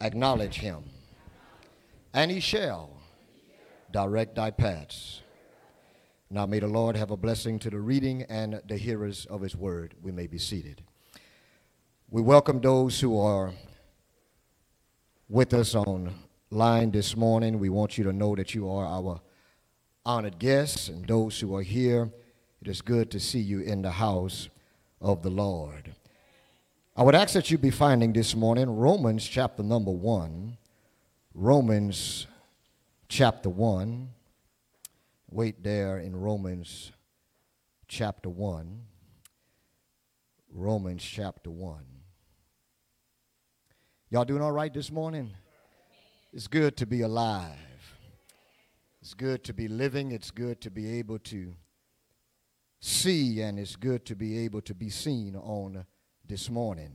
[0.00, 0.84] Acknowledge him,
[2.14, 2.90] and he shall
[3.92, 5.20] direct thy paths.
[6.30, 9.56] Now may the Lord have a blessing to the reading and the hearers of his
[9.56, 9.94] word.
[10.00, 10.82] We may be seated.
[12.08, 13.52] We welcome those who are
[15.28, 17.58] with us online this morning.
[17.58, 19.20] We want you to know that you are our
[20.06, 22.10] honored guests and those who are here.
[22.62, 24.48] It is good to see you in the house
[25.00, 25.94] of the Lord.
[26.96, 30.56] I would ask that you be finding this morning Romans chapter number 1.
[31.34, 32.26] Romans
[33.08, 34.08] chapter 1.
[35.30, 36.90] Wait there in Romans
[37.86, 38.82] chapter 1.
[40.52, 41.84] Romans chapter 1.
[44.10, 45.30] Y'all doing all right this morning?
[46.32, 47.94] It's good to be alive.
[49.00, 50.10] It's good to be living.
[50.10, 51.54] It's good to be able to
[52.80, 55.86] see, and it's good to be able to be seen on
[56.30, 56.92] this morning.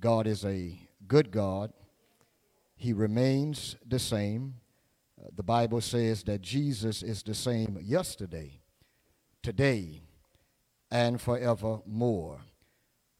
[0.00, 1.70] God is a good God.
[2.76, 4.54] He remains the same.
[5.20, 8.62] Uh, the Bible says that Jesus is the same yesterday,
[9.42, 10.00] today,
[10.90, 12.40] and forevermore.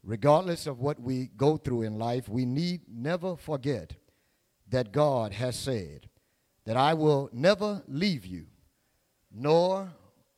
[0.01, 3.93] Regardless of what we go through in life, we need never forget
[4.67, 6.09] that God has said
[6.65, 8.47] that I will never leave you,
[9.31, 9.91] nor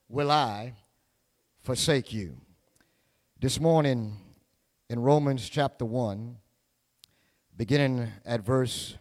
[0.10, 0.74] will I
[1.62, 2.36] forsake you.
[3.40, 4.18] This morning,
[4.92, 6.36] in Romans chapter 1,
[7.56, 8.98] beginning at verse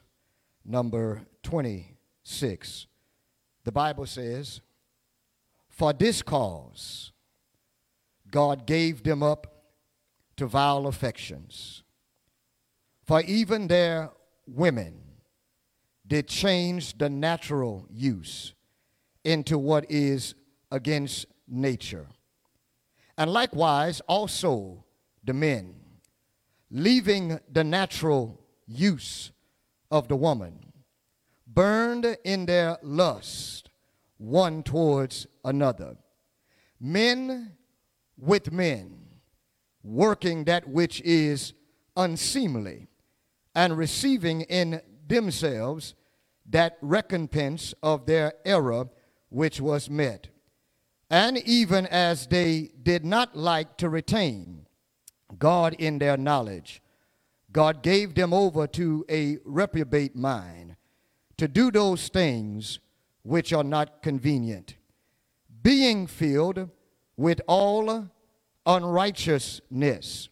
[0.64, 2.86] number 26.
[3.64, 4.60] The Bible says,
[5.68, 7.10] For this cause
[8.30, 9.64] God gave them up
[10.36, 11.82] to vile affections.
[13.04, 14.10] For even their
[14.46, 15.00] women
[16.06, 18.54] did change the natural use
[19.24, 20.36] into what is
[20.70, 22.06] against nature.
[23.18, 24.84] And likewise, also
[25.24, 25.79] the men
[26.70, 29.32] leaving the natural use
[29.90, 30.72] of the woman,
[31.46, 33.70] burned in their lust
[34.18, 35.96] one towards another.
[36.78, 37.52] Men
[38.16, 39.06] with men,
[39.82, 41.54] working that which is
[41.96, 42.86] unseemly,
[43.54, 45.94] and receiving in themselves
[46.48, 48.88] that recompense of their error
[49.28, 50.28] which was met.
[51.08, 54.66] And even as they did not like to retain
[55.38, 56.82] God in their knowledge.
[57.52, 60.76] God gave them over to a reprobate mind
[61.36, 62.78] to do those things
[63.22, 64.76] which are not convenient,
[65.62, 66.70] being filled
[67.16, 68.08] with all
[68.66, 70.28] unrighteousness,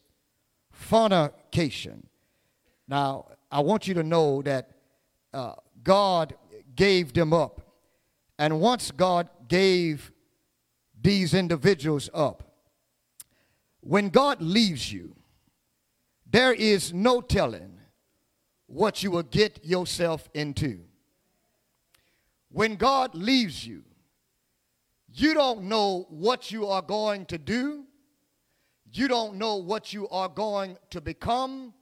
[0.71, 2.07] fornication.
[2.87, 4.71] Now, I want you to know that
[5.33, 6.35] uh, God
[6.75, 7.61] gave them up.
[8.39, 10.13] And once God gave
[11.01, 12.48] these individuals up,
[13.89, 15.17] when God leaves you,
[16.31, 17.73] there is no telling
[18.67, 20.81] what you will get yourself into.
[22.51, 23.85] When God leaves you,
[25.11, 27.85] you don't know what you are going to do.
[28.93, 31.73] You don't know what you are going to become.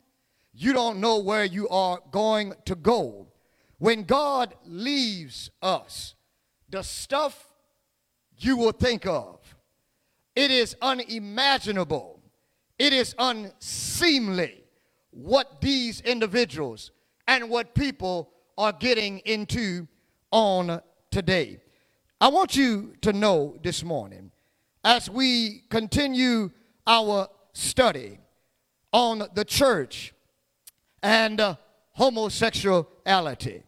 [0.55, 3.33] You don't know where you are going to go.
[3.79, 6.15] When God leaves us,
[6.71, 7.53] the stuff
[8.39, 9.56] you will think of,
[10.37, 12.21] it is unimaginable.
[12.79, 14.63] It is unseemly
[15.11, 16.91] what these individuals
[17.27, 19.89] and what people are getting into
[20.31, 21.59] on today.
[22.21, 24.31] I want you to know this morning,
[24.85, 26.51] as we continue
[26.87, 28.19] our study
[28.93, 30.15] on the church
[31.03, 31.57] and uh,
[31.93, 33.63] homosexuality,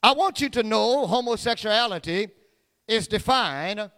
[0.00, 2.28] I want you to know homosexuality
[2.86, 3.90] is defined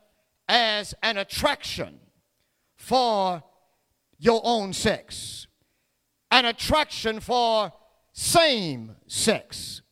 [0.48, 2.00] as an attraction
[2.76, 3.42] for
[4.19, 5.47] your own sex,
[6.31, 7.72] an attraction for
[8.12, 9.82] same sex.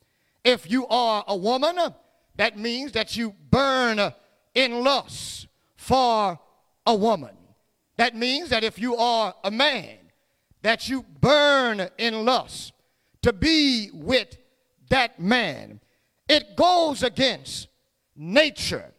[0.45, 1.77] If you are a woman,
[2.37, 4.13] that means that you burn
[4.55, 6.39] in lust for
[6.87, 7.37] a woman.
[7.97, 9.99] That means that if you are a man,
[10.63, 12.73] that you burn in lust
[13.23, 14.37] to be with
[14.91, 15.81] that man.
[16.29, 17.69] It goes against
[18.17, 18.93] nature.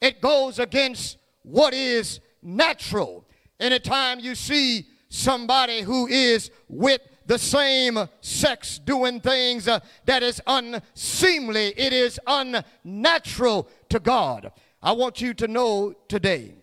[0.00, 3.24] It goes against what is natural.
[3.60, 10.40] Anytime you see somebody who is with the same sex doing things uh, that is
[10.46, 14.50] unseemly, it is unnatural to God.
[14.82, 16.54] I want you to know today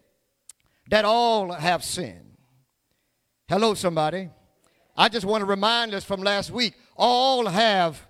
[0.90, 2.38] that all have sinned.
[3.48, 4.30] Hello, somebody.
[4.96, 8.02] I just want to remind us from last week all have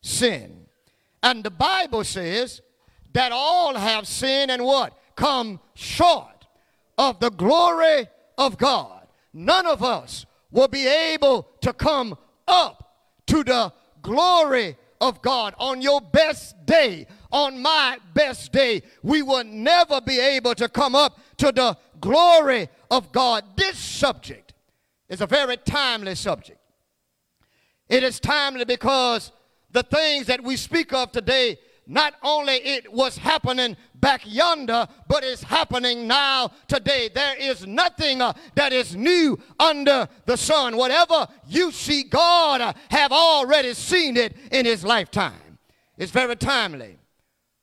[0.00, 0.66] sinned.
[1.22, 2.62] And the Bible says
[3.12, 4.98] that all have sinned and what?
[5.14, 6.46] Come short
[6.96, 8.08] of the glory
[8.46, 9.06] of God.
[9.32, 12.16] None of us will be able to come
[12.46, 13.72] up to the
[14.02, 15.54] glory of God.
[15.58, 20.94] On your best day, on my best day, we will never be able to come
[20.94, 23.44] up to the glory of God.
[23.56, 24.52] This subject
[25.08, 26.58] is a very timely subject.
[27.88, 29.32] It is timely because
[29.70, 35.24] the things that we speak of today not only it was happening back yonder, but
[35.24, 37.10] it's happening now today.
[37.12, 40.76] There is nothing uh, that is new under the sun.
[40.76, 45.58] Whatever you see, God uh, have already seen it in his lifetime.
[45.98, 46.98] It's very timely.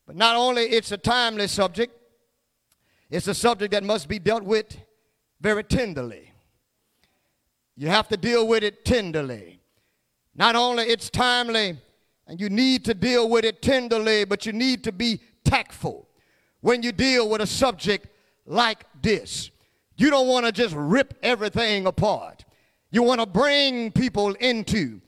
[0.05, 1.93] But not only it's a timely subject,
[3.09, 4.77] it's a subject that must be dealt with
[5.41, 6.31] very tenderly.
[7.75, 9.61] You have to deal with it tenderly.
[10.35, 11.77] Not only it's timely,
[12.29, 16.07] and you need to deal with it tenderly, but you need to be tactful
[16.61, 18.07] when you deal with a subject
[18.45, 19.49] like this.
[19.97, 22.45] You don't want to just rip everything apart.
[22.91, 25.01] You want to bring people into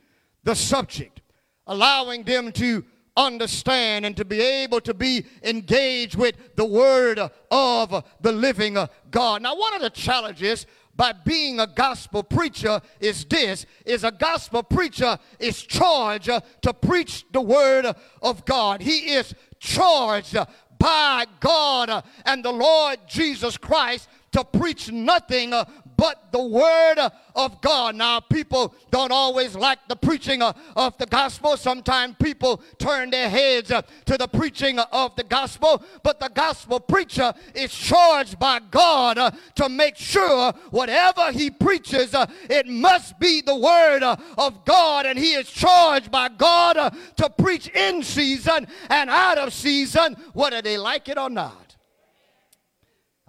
[0.44, 1.22] the subject,
[1.68, 2.84] allowing them to
[3.16, 7.20] understand and to be able to be engaged with the word
[7.52, 8.78] of the living
[9.12, 9.44] God.
[9.44, 10.66] Now, one of the challenges
[11.02, 16.30] by being a gospel preacher is this is a gospel preacher is charged
[16.62, 17.88] to preach the word
[18.22, 18.84] of God.
[18.84, 20.38] He is charged
[20.78, 25.56] by God and the Lord Jesus Christ to preach nothing
[26.02, 26.98] but the word
[27.36, 27.96] of God.
[27.96, 31.56] Now, people don't always like the preaching of the gospel.
[31.56, 37.32] Sometimes people turn their heads to the preaching of the gospel, but the gospel preacher
[37.54, 42.16] is charged by God to make sure whatever he preaches,
[42.50, 47.68] it must be the word of God, and he is charged by God to preach
[47.68, 51.78] in season and out of season, whether they like it or not.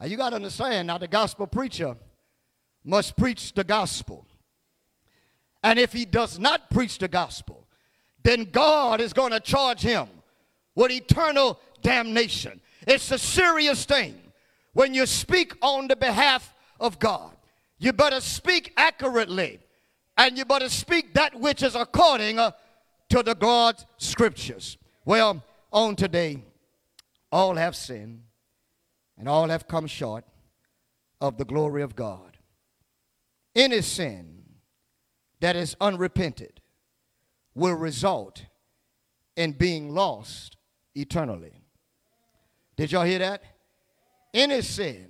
[0.00, 1.96] Now, you got to understand now, the gospel preacher
[2.84, 4.26] must preach the gospel.
[5.62, 7.66] And if he does not preach the gospel,
[8.22, 10.08] then God is going to charge him
[10.74, 12.60] with eternal damnation.
[12.86, 14.20] It's a serious thing
[14.72, 17.36] when you speak on the behalf of God.
[17.78, 19.60] You better speak accurately
[20.16, 22.52] and you better speak that which is according uh,
[23.10, 24.78] to the God's scriptures.
[25.04, 25.42] Well,
[25.72, 26.42] on today,
[27.30, 28.22] all have sinned
[29.18, 30.24] and all have come short
[31.20, 32.31] of the glory of God
[33.54, 34.42] any sin
[35.40, 36.60] that is unrepented
[37.54, 38.44] will result
[39.36, 40.56] in being lost
[40.94, 41.62] eternally.
[42.76, 43.42] Did y'all hear that?
[44.32, 45.08] Any sin,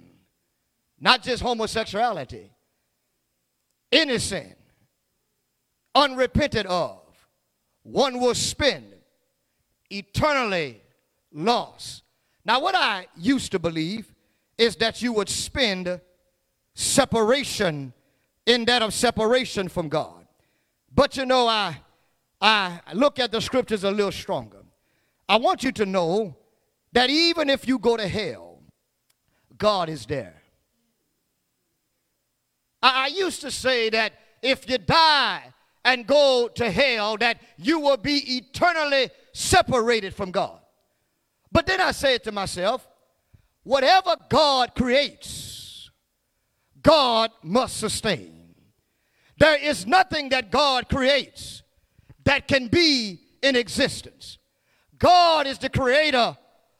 [0.98, 2.50] not just homosexuality,
[3.90, 4.54] any sin
[5.94, 7.00] unrepented of,
[7.82, 8.94] one will spend
[9.90, 10.80] eternally
[11.32, 12.02] lost.
[12.44, 14.12] Now, what I used to believe
[14.58, 16.00] is that you would spend
[16.74, 17.92] separation
[18.46, 20.26] in that of separation from God.
[20.94, 21.76] But you know, I,
[22.40, 24.62] I look at the scriptures a little stronger.
[25.28, 26.36] I want you to know
[26.92, 28.60] that even if you go to hell,
[29.56, 30.42] God is there.
[32.82, 34.12] I, I used to say that
[34.42, 35.42] if you die
[35.84, 40.58] and go to hell, that you will be eternally separated from God.
[41.50, 42.86] But then I say to myself,
[43.62, 45.51] whatever God creates,
[46.82, 48.54] God must sustain.
[49.38, 51.62] There is nothing that God creates
[52.24, 54.38] that can be in existence.
[54.98, 56.36] God is the creator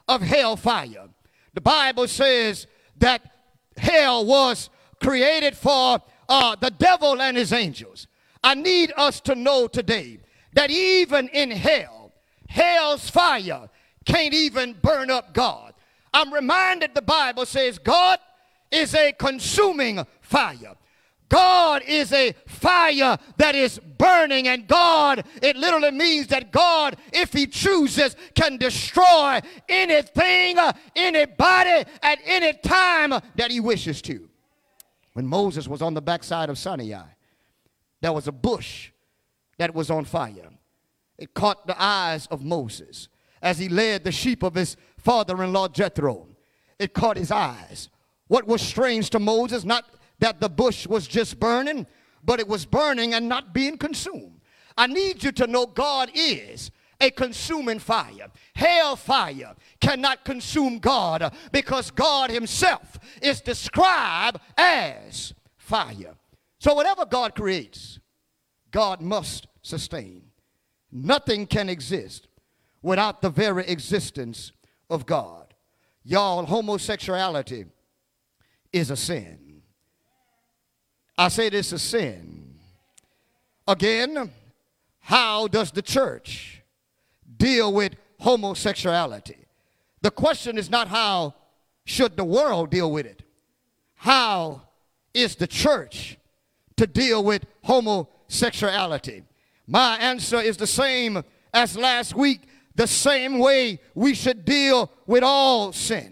[0.09, 1.09] of hellfire.
[1.55, 2.67] The Bible says
[2.99, 3.23] that
[3.77, 4.71] hell was
[5.03, 8.07] created for uh, the devil and his angels.
[8.45, 10.21] I need us to know today
[10.55, 12.13] that even in hell,
[12.49, 13.69] hell's fire
[14.05, 15.75] can't even burn up God.
[16.15, 18.19] I'm reminded the Bible says God
[18.73, 20.75] is a consuming fire.
[21.29, 27.33] God is a fire that is burning, and God, it literally means that God, if
[27.33, 30.59] He chooses, can destroy anything,
[30.95, 34.29] anybody, at any time that He wishes to.
[35.15, 37.07] When Moses was on the backside of Sinai,
[38.03, 38.91] there was a bush
[39.59, 40.51] that was on fire.
[41.17, 43.09] It caught the eyes of Moses
[43.41, 46.27] as he led the sheep of his father in law Jethro.
[46.79, 47.89] It caught his eyes.
[48.33, 49.85] What was strange to Moses, not
[50.21, 51.87] that the bush was just burning,
[52.25, 54.41] but it was burning and not being consumed.
[54.75, 58.29] I need you to know God is a consuming fire.
[58.55, 66.15] Hell fire cannot consume God because God Himself is described as fire.
[66.59, 67.99] So, whatever God creates,
[68.71, 70.23] God must sustain.
[70.91, 72.29] Nothing can exist
[72.81, 74.53] without the very existence
[74.89, 75.53] of God.
[76.03, 77.67] Y'all, homosexuality
[78.73, 79.63] is a sin.
[81.17, 82.55] I say this is a sin.
[83.69, 84.31] Again,
[85.01, 86.63] how does the church
[87.37, 89.37] deal with homosexuality?
[90.01, 91.35] The question is not how
[91.85, 93.23] should the world deal with it?
[93.95, 94.63] How
[95.15, 96.19] is the church
[96.77, 99.23] to deal with homosexuality?
[99.67, 101.23] My answer is the same
[101.55, 102.41] as last week,
[102.75, 106.12] the same way we should deal with all sin.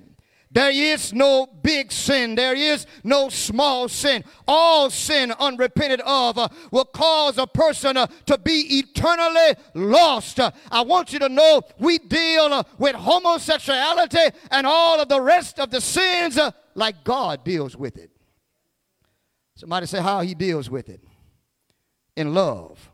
[0.52, 2.34] There is no big sin.
[2.34, 4.24] There is no small sin.
[4.48, 10.40] All sin unrepented of uh, will cause a person uh, to be eternally lost.
[10.40, 15.20] Uh, I want you to know we deal uh, with homosexuality and all of the
[15.20, 18.10] rest of the sins uh, like God deals with it.
[19.54, 21.04] Somebody say how he deals with it.
[22.16, 22.90] In love.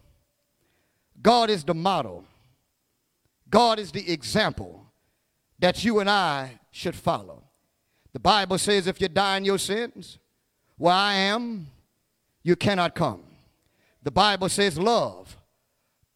[1.23, 2.25] God is the model.
[3.49, 4.93] God is the example
[5.59, 7.46] that you and I should follow.
[8.17, 10.19] The Bible says if you die in your sins,
[10.79, 11.67] where I am,
[12.43, 13.23] you cannot come.
[14.03, 15.37] The Bible says love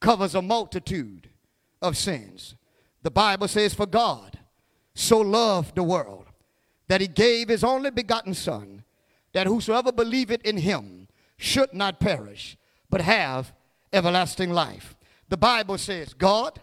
[0.00, 1.28] covers a multitude
[1.82, 2.54] of sins.
[3.02, 4.38] The Bible says, For God
[4.94, 6.24] so loved the world
[6.88, 8.82] that he gave his only begotten Son,
[9.34, 12.56] that whosoever believeth in him should not perish,
[12.88, 13.52] but have
[13.92, 14.96] everlasting life.
[15.28, 16.58] The Bible says, God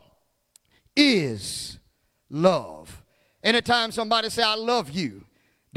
[0.96, 1.78] is
[2.28, 3.04] love.
[3.44, 5.26] Anytime somebody say, I love you,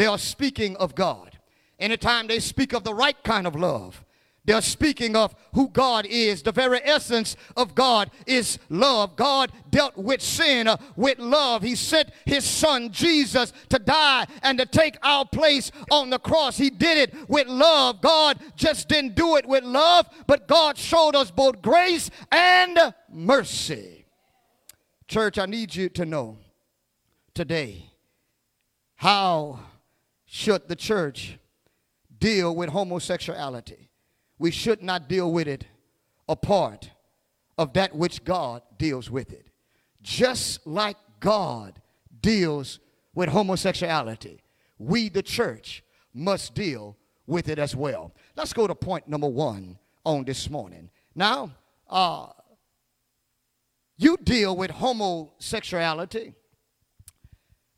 [0.00, 1.38] they are speaking of God.
[1.78, 4.02] Anytime they speak of the right kind of love,
[4.46, 6.42] they're speaking of who God is.
[6.42, 9.14] The very essence of God is love.
[9.14, 11.60] God dealt with sin uh, with love.
[11.60, 16.56] He sent his son Jesus to die and to take our place on the cross.
[16.56, 18.00] He did it with love.
[18.00, 24.06] God just didn't do it with love, but God showed us both grace and mercy.
[25.08, 26.38] Church, I need you to know
[27.34, 27.90] today
[28.96, 29.58] how
[30.32, 31.40] should the church
[32.20, 33.90] deal with homosexuality.
[34.38, 35.66] We should not deal with it
[36.28, 36.92] apart
[37.58, 39.48] of that which God deals with it.
[40.02, 41.82] Just like God
[42.22, 42.78] deals
[43.12, 44.40] with homosexuality,
[44.78, 45.82] we, the church,
[46.14, 46.96] must deal
[47.26, 48.14] with it as well.
[48.36, 50.90] Let's go to point number one on this morning.
[51.12, 51.50] Now,
[51.88, 52.28] uh,
[53.96, 56.34] you deal with homosexuality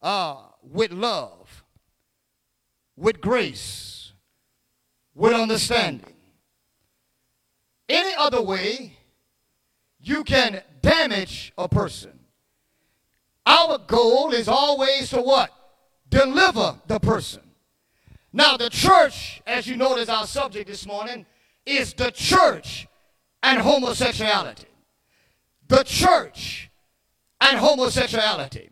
[0.03, 1.42] uh, with love
[2.97, 4.13] with grace,
[5.15, 6.15] with understanding.
[7.89, 8.97] Any other way,
[10.01, 12.19] you can damage a person.
[13.47, 15.51] Our goal is always to what?
[16.09, 17.43] Deliver the person.
[18.33, 21.27] Now, the church, as you notice our subject this morning,
[21.67, 22.87] is the church
[23.43, 24.69] and homosexuality.
[25.69, 26.71] The church
[27.41, 28.71] and homosexuality.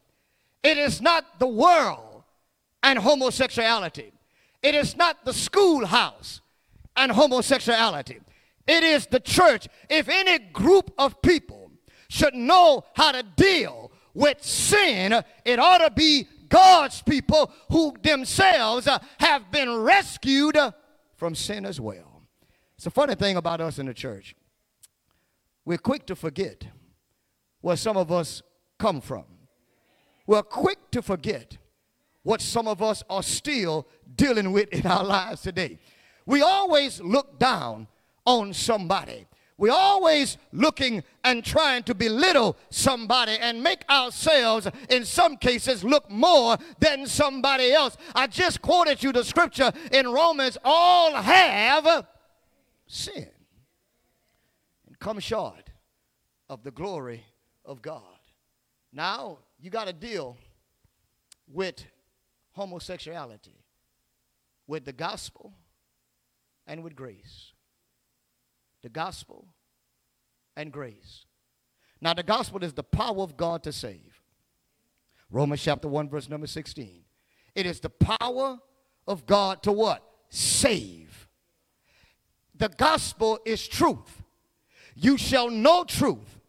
[0.63, 2.10] It is not the world
[2.83, 4.13] and homosexuality.
[4.63, 6.41] It is not the schoolhouse
[6.97, 8.21] and homosexuality.
[8.67, 9.69] It is the church.
[9.89, 11.71] If any group of people
[12.09, 18.87] should know how to deal with sin, it ought to be God's people who themselves
[18.87, 20.59] uh, have been rescued
[21.17, 22.23] from sin as well.
[22.77, 24.35] It's a funny thing about us in the church.
[25.65, 26.67] We're quick to forget
[27.61, 28.43] where some of us
[28.79, 29.25] come from.
[30.27, 31.59] We're quick to forget
[32.23, 33.87] what some of us are still
[34.17, 35.79] dealing with in our lives today.
[36.27, 37.89] We always look down
[38.25, 39.27] on somebody.
[39.57, 46.11] We're always looking and trying to belittle somebody and make ourselves, in some cases, look
[46.11, 47.99] more than somebody else.
[48.15, 52.07] I just quoted you the scripture in Romans all have
[52.87, 53.27] sinned
[54.87, 55.69] and come short
[56.49, 57.23] of the glory
[57.67, 58.03] of God.
[58.95, 60.39] Now, you got to deal
[61.47, 61.85] with
[62.53, 63.65] homosexuality
[64.67, 65.53] with the gospel
[66.67, 67.53] and with grace.
[68.83, 69.49] The gospel
[70.57, 71.27] and grace.
[72.01, 74.23] Now, the gospel is the power of God to save.
[75.31, 77.03] Romans chapter 1, verse number 16.
[77.55, 78.59] It is the power
[79.07, 80.03] of God to what?
[80.29, 81.29] Save.
[82.57, 84.23] The gospel is truth.
[84.95, 86.41] You shall know truth,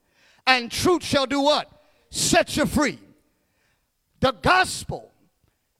[0.45, 1.69] and truth shall do what?
[2.09, 2.99] Set you free.
[4.19, 5.10] The gospel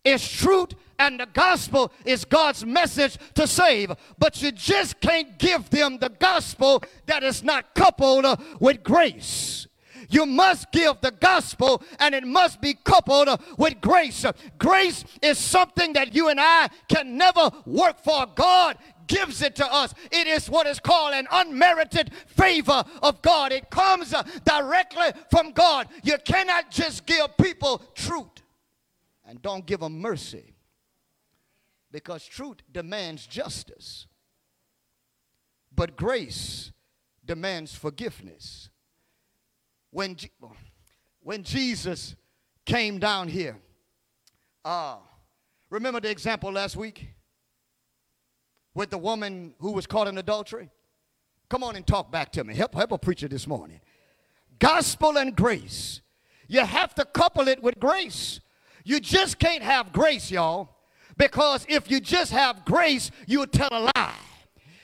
[0.04, 3.92] is truth and the gospel is God's message to save.
[4.20, 8.26] But you just can't give them the gospel that is not coupled
[8.60, 9.68] with grace.
[10.10, 14.26] You must give the gospel and it must be coupled with grace.
[14.58, 18.26] Grace is something that you and I can never work for.
[18.36, 18.78] God
[19.08, 19.94] gives it to us.
[20.12, 23.52] It is what is called an unmerited favor of God.
[23.52, 25.88] It comes directly from God.
[26.04, 28.42] You cannot just give people truth
[29.32, 30.56] and don't give them mercy
[31.90, 34.06] because truth demands justice,
[35.74, 36.74] but grace
[37.24, 38.70] demands forgiveness.
[39.90, 40.18] When,
[41.22, 42.18] when Jesus
[42.66, 43.58] came down here,
[44.66, 44.98] uh,
[45.70, 47.08] remember the example last week
[48.74, 50.70] with the woman who was caught in adultery?
[51.50, 52.54] Come on and talk back to me.
[52.54, 53.80] Help, help a preacher this morning.
[54.60, 56.02] Gospel and grace.
[56.50, 58.42] You have to couple it with grace.
[58.84, 60.70] You just can't have grace, y'all,
[61.18, 64.16] because if you just have grace, you'll tell a lie.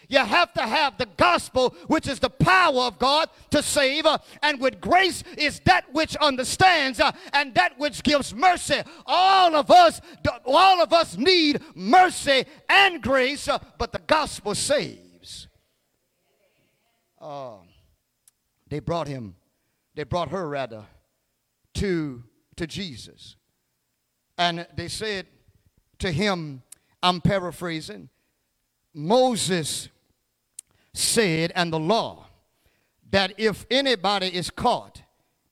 [0.09, 4.05] You have to have the gospel, which is the power of God to save.
[4.05, 8.81] Uh, and with grace is that which understands uh, and that which gives mercy.
[9.05, 9.99] All of us,
[10.45, 15.47] all of us need mercy and grace, uh, but the gospel saves.
[18.69, 19.35] They brought him,
[19.95, 20.85] they brought her rather,
[21.75, 22.23] to,
[22.55, 23.35] to Jesus.
[24.37, 25.27] And they said
[25.99, 26.61] to him,
[27.01, 28.09] I'm paraphrasing,
[28.93, 29.89] Moses
[30.93, 32.27] said, and the law,
[33.11, 35.01] that if anybody is caught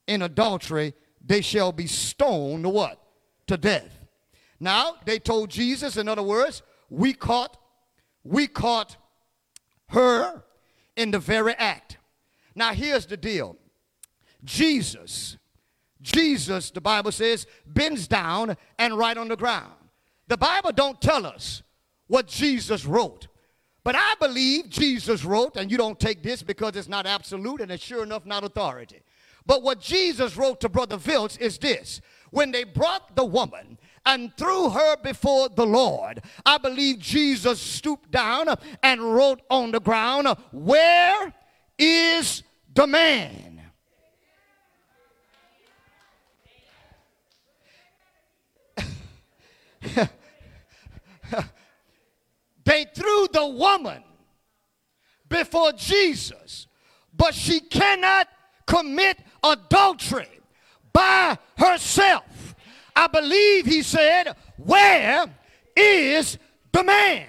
[0.08, 3.02] in adultery, they shall be stoned what?
[3.48, 4.00] To death.
[4.60, 7.58] Now, they told Jesus, in other words, we caught,
[8.24, 8.98] we caught
[9.90, 10.44] her
[10.96, 11.98] in the very act.
[12.56, 13.58] Now, here's the deal.
[14.44, 15.38] Jesus,
[16.06, 19.74] Jesus, the Bible says, bends down and write on the ground.
[20.28, 21.64] The Bible don't tell us
[22.08, 23.28] what Jesus wrote.
[23.84, 27.72] But I believe Jesus wrote, and you don't take this because it's not absolute and
[27.72, 29.02] it's sure enough not authority.
[29.48, 34.36] But what Jesus wrote to Brother Vilch is this when they brought the woman and
[34.38, 38.48] threw her before the Lord, I believe Jesus stooped down
[38.84, 41.34] and wrote on the ground, Where
[41.80, 42.44] is
[42.74, 43.55] the man?
[52.66, 54.04] They threw the woman
[55.30, 56.68] before Jesus,
[57.16, 58.28] but she cannot
[58.66, 60.28] commit adultery
[60.92, 62.56] by herself.
[62.96, 65.28] I believe he said, Where
[65.76, 66.40] is
[66.72, 67.28] the man?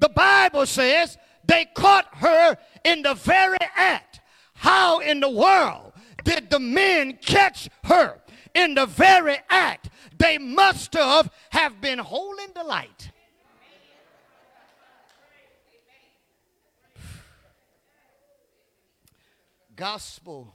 [0.00, 4.20] The Bible says they caught her in the very act.
[4.54, 5.92] How in the world
[6.24, 8.20] did the men catch her
[8.54, 9.90] in the very act?
[10.18, 13.10] They must have, have been holding the light.
[19.82, 20.54] gospel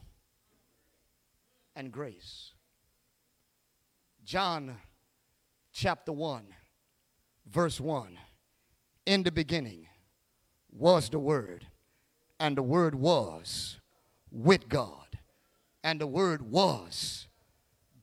[1.76, 2.52] and grace.
[4.24, 4.76] John
[5.70, 6.44] chapter 1,
[7.46, 8.18] verse 1.
[9.04, 9.86] In the beginning
[10.70, 11.66] was the Word,
[12.40, 13.78] and the Word was
[14.30, 15.18] with God,
[15.84, 17.27] and the Word was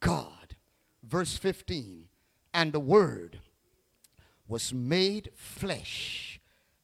[0.06, 0.56] God.
[1.04, 2.06] Verse 15.
[2.54, 3.40] And the Word
[4.48, 6.40] was made flesh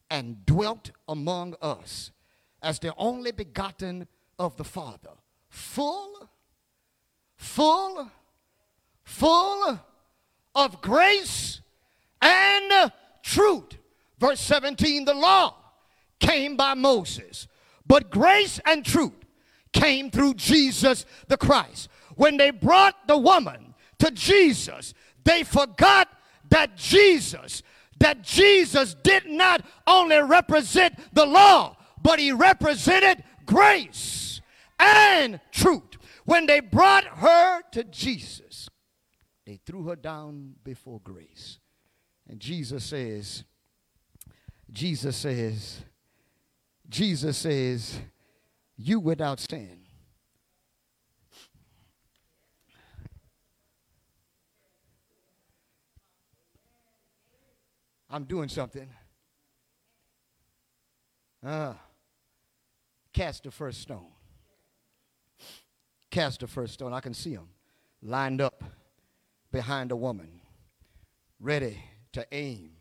[0.10, 2.12] and dwelt among us
[2.63, 4.07] as the only begotten
[4.39, 5.12] of the Father,
[5.49, 6.29] full,
[7.36, 8.10] full,
[9.03, 9.79] full
[10.55, 11.62] of grace
[12.21, 13.77] and truth.
[14.17, 15.55] Verse 17 the law
[16.19, 17.47] came by Moses,
[17.86, 19.13] but grace and truth
[19.71, 21.88] came through Jesus the Christ.
[22.21, 26.07] When they brought the woman to Jesus, they forgot
[26.51, 27.63] that Jesus,
[27.97, 34.39] that Jesus did not only represent the law, but he represented grace
[34.79, 35.97] and truth.
[36.25, 38.69] When they brought her to Jesus,
[39.47, 41.57] they threw her down before grace.
[42.29, 43.45] And Jesus says,
[44.71, 45.81] Jesus says,
[46.88, 47.99] Jesus says,
[48.77, 49.81] you without sin.
[58.12, 58.88] I'm doing something.
[61.43, 61.74] Uh,
[63.13, 64.12] cast the first stone
[66.12, 66.93] cast the first stone.
[66.93, 67.47] I can see them
[68.04, 68.63] lined up
[69.52, 70.41] behind a woman,
[71.39, 72.74] ready to aim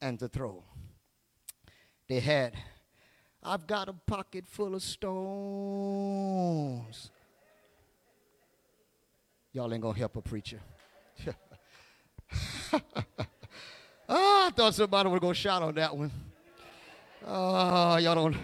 [0.00, 0.64] and to throw.
[2.08, 2.54] They had,
[3.42, 5.10] I've got a pocket full of stones.
[9.52, 10.60] Y'all ain't gonna help a preacher.
[14.08, 16.10] oh, I thought somebody would go shout on that one.
[17.26, 18.36] Oh, y'all don't.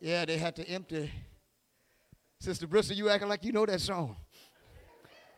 [0.00, 1.10] Yeah, they had to empty
[2.42, 4.16] Sister Bristol, you acting like you know that song.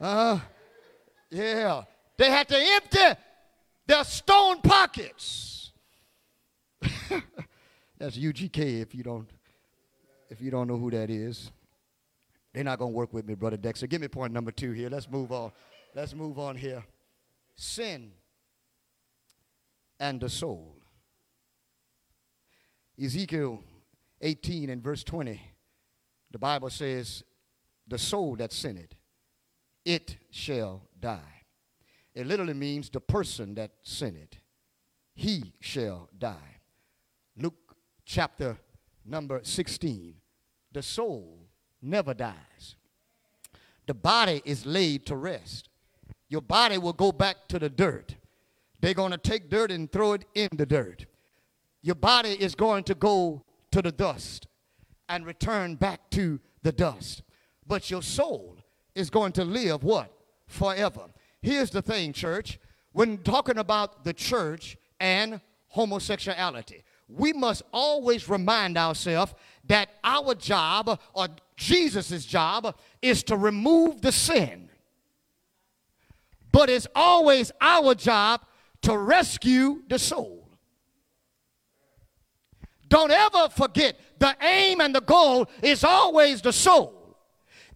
[0.00, 0.44] Uh huh.
[1.28, 1.82] yeah.
[2.16, 3.20] They had to empty
[3.86, 5.70] their stone pockets.
[7.98, 9.28] That's UGK if you don't
[10.30, 11.50] if you don't know who that is.
[12.54, 13.86] They're not gonna work with me, brother Dexter.
[13.86, 14.88] Give me point number two here.
[14.88, 15.52] Let's move on.
[15.94, 16.82] Let's move on here.
[17.54, 18.12] Sin
[19.98, 20.76] and the soul.
[23.02, 23.62] Ezekiel
[24.20, 25.40] 18 and verse 20,
[26.30, 27.24] the Bible says,
[27.86, 28.94] The soul that sinned,
[29.84, 31.42] it shall die.
[32.14, 34.38] It literally means the person that sinned,
[35.14, 36.60] he shall die.
[37.36, 38.56] Luke chapter
[39.04, 40.14] number 16.
[40.72, 41.48] The soul
[41.82, 42.76] never dies.
[43.86, 45.68] The body is laid to rest.
[46.28, 48.14] Your body will go back to the dirt.
[48.84, 51.06] They're going to take dirt and throw it in the dirt.
[51.80, 54.46] Your body is going to go to the dust
[55.08, 57.22] and return back to the dust.
[57.66, 58.58] But your soul
[58.94, 60.12] is going to live what?
[60.46, 61.06] Forever.
[61.40, 62.58] Here's the thing, church.
[62.92, 69.32] When talking about the church and homosexuality, we must always remind ourselves
[69.66, 74.68] that our job or Jesus' job is to remove the sin.
[76.52, 78.42] But it's always our job
[78.84, 80.48] to rescue the soul.
[82.88, 87.16] Don't ever forget the aim and the goal is always the soul.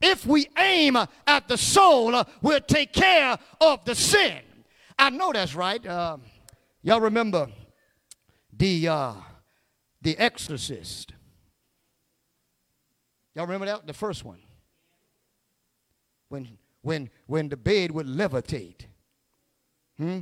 [0.00, 4.38] If we aim at the soul, we'll take care of the sin.
[4.98, 5.84] I know that's right.
[5.84, 6.18] Uh,
[6.82, 7.48] y'all remember
[8.52, 9.12] the uh,
[10.02, 11.12] the Exorcist?
[13.34, 14.40] Y'all remember that the first one?
[16.28, 18.82] When when when the bed would levitate,
[19.96, 20.20] hmm,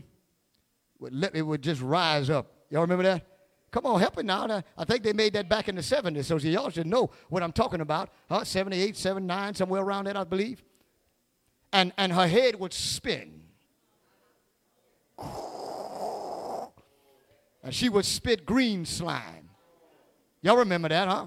[1.00, 2.52] it would just rise up.
[2.70, 3.26] Y'all remember that?
[3.70, 4.62] Come on, help me now.
[4.78, 7.52] I think they made that back in the 70s, so y'all should know what I'm
[7.52, 8.10] talking about.
[8.28, 8.44] Huh?
[8.44, 10.62] 78, 79, somewhere around that, I believe.
[11.72, 13.42] And, and her head would spin.
[17.62, 19.50] And she would spit green slime.
[20.40, 21.26] Y'all remember that, huh?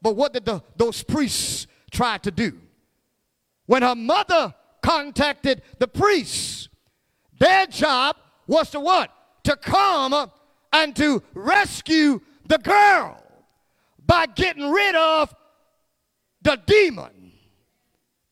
[0.00, 2.58] But what did the, those priests try to do?
[3.66, 6.68] When her mother contacted the priests,
[7.38, 9.10] their job was to what?
[9.44, 10.30] To come
[10.72, 13.22] and to rescue the girl
[14.04, 15.34] by getting rid of
[16.42, 17.32] the demon.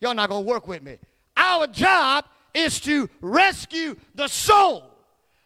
[0.01, 0.99] Y'all not going to work with me.
[1.37, 4.85] Our job is to rescue the soul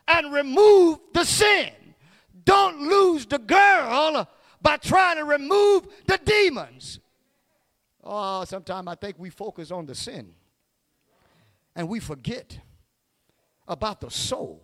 [0.06, 1.70] and remove the sin.
[2.44, 4.28] Don't lose the girl
[4.60, 7.00] by trying to remove the demons.
[8.02, 10.34] Oh, sometimes I think we focus on the sin
[11.76, 12.58] and we forget
[13.68, 14.62] about the soul.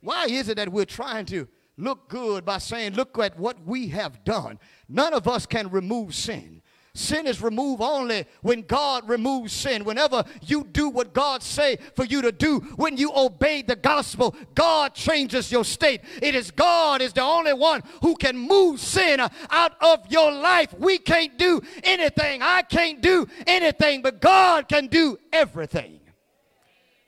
[0.00, 3.88] Why is it that we're trying to look good by saying, look at what we
[3.88, 4.58] have done?
[4.88, 6.62] None of us can remove sin.
[6.96, 9.84] Sin is removed only when God removes sin.
[9.84, 14.34] Whenever you do what God say for you to do, when you obey the gospel,
[14.54, 16.00] God changes your state.
[16.22, 20.72] It is God is the only one who can move sin out of your life.
[20.78, 22.40] We can't do anything.
[22.42, 26.00] I can't do anything, but God can do everything.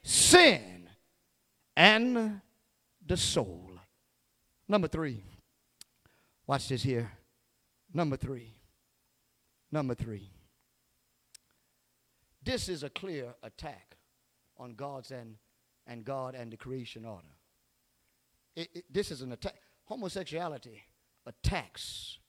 [0.03, 0.68] Sin
[1.79, 2.41] and
[3.07, 3.71] the soul.
[4.67, 5.23] Number three.
[6.45, 7.09] Watch this here.
[7.93, 8.53] Number three.
[9.71, 10.29] Number three.
[12.43, 13.95] This is a clear attack
[14.57, 15.35] on God's and,
[15.87, 17.27] and God and the creation order.
[18.57, 19.55] It, it, this is an attack.
[19.85, 20.83] Homosexuality
[21.25, 22.19] attacks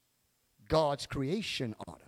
[0.68, 2.04] God's creation order.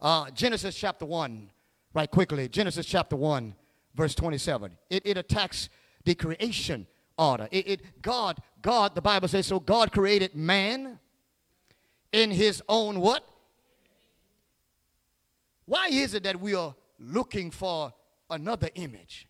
[0.00, 1.50] Uh, Genesis chapter 1,
[1.92, 2.48] right quickly.
[2.48, 3.54] Genesis chapter 1,
[3.94, 4.72] verse 27.
[4.88, 5.68] It, it attacks
[6.08, 6.86] the creation
[7.18, 7.48] order.
[7.50, 10.98] It, it, God, God, the Bible says, so God created man
[12.12, 13.28] in his own what?
[15.66, 17.92] Why is it that we are looking for
[18.30, 19.28] another image?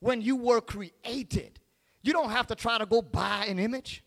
[0.00, 1.58] When you were created,
[2.02, 4.04] you don't have to try to go buy an image.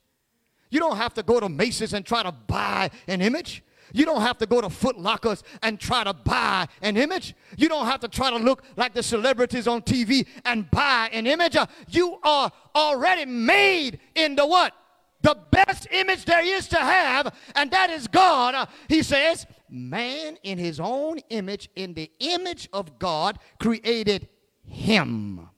[0.70, 3.64] You don't have to go to Macy's and try to buy an image.
[3.94, 7.36] You don't have to go to Foot Lockers and try to buy an image.
[7.58, 11.28] You don't have to try to look like the celebrities on TV and buy an
[11.28, 11.56] image.
[11.56, 14.74] Uh, you are already made into what?
[15.22, 18.54] The best image there is to have, and that is God.
[18.54, 24.28] Uh, he says, man in his own image, in the image of God, created
[24.64, 25.50] him.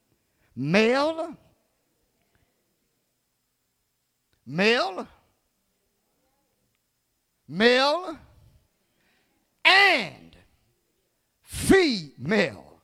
[0.56, 1.36] Male,
[4.46, 5.08] male,
[7.50, 8.18] male
[9.66, 10.38] and
[11.42, 12.80] female.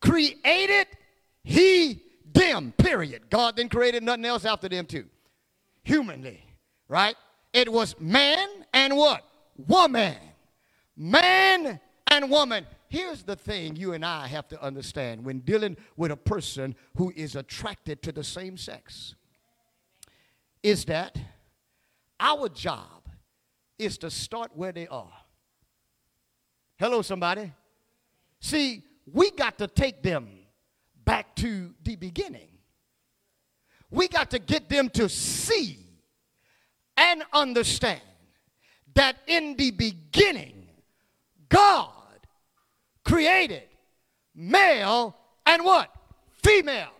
[0.00, 0.86] Created
[1.42, 3.30] he them, period.
[3.30, 5.06] God then created nothing else after them too.
[5.82, 6.44] Humanly,
[6.88, 7.16] right?
[7.52, 9.24] It was man and what?
[9.66, 10.14] Woman.
[10.94, 12.66] Man and woman.
[12.88, 17.12] Here's the thing you and I have to understand when dealing with a person who
[17.16, 19.14] is attracted to the same sex
[20.62, 21.18] is that
[22.20, 22.97] our job
[23.78, 25.12] is to start where they are.
[26.78, 27.52] Hello, somebody.
[28.40, 30.28] See, we got to take them
[31.04, 32.48] back to the beginning.
[33.90, 35.78] We got to get them to see
[36.96, 38.00] and understand
[38.94, 40.68] that in the beginning,
[41.48, 41.92] God
[43.04, 43.62] created
[44.34, 45.90] male and what?
[46.42, 46.90] Female.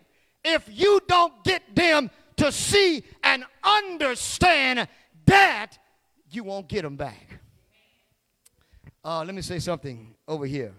[0.44, 4.88] If you don't get them to see and understand
[5.26, 5.78] that,
[6.30, 7.40] you won't get them back.
[9.04, 10.72] Uh, let me say something over here.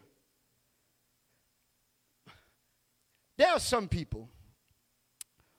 [3.38, 4.29] There are some people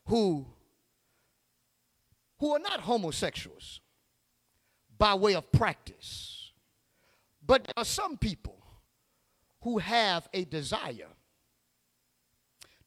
[0.07, 0.47] who
[2.39, 3.81] who are not homosexuals
[4.99, 6.53] by way of practice.
[7.47, 8.59] But there are some people
[9.63, 11.09] who have a desire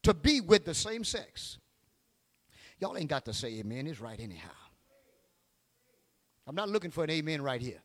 [0.02, 1.58] to be with the same sex.
[2.78, 3.86] Y'all ain't got to say amen.
[3.86, 4.48] It's right anyhow.
[6.46, 7.82] I'm not looking for an amen right here.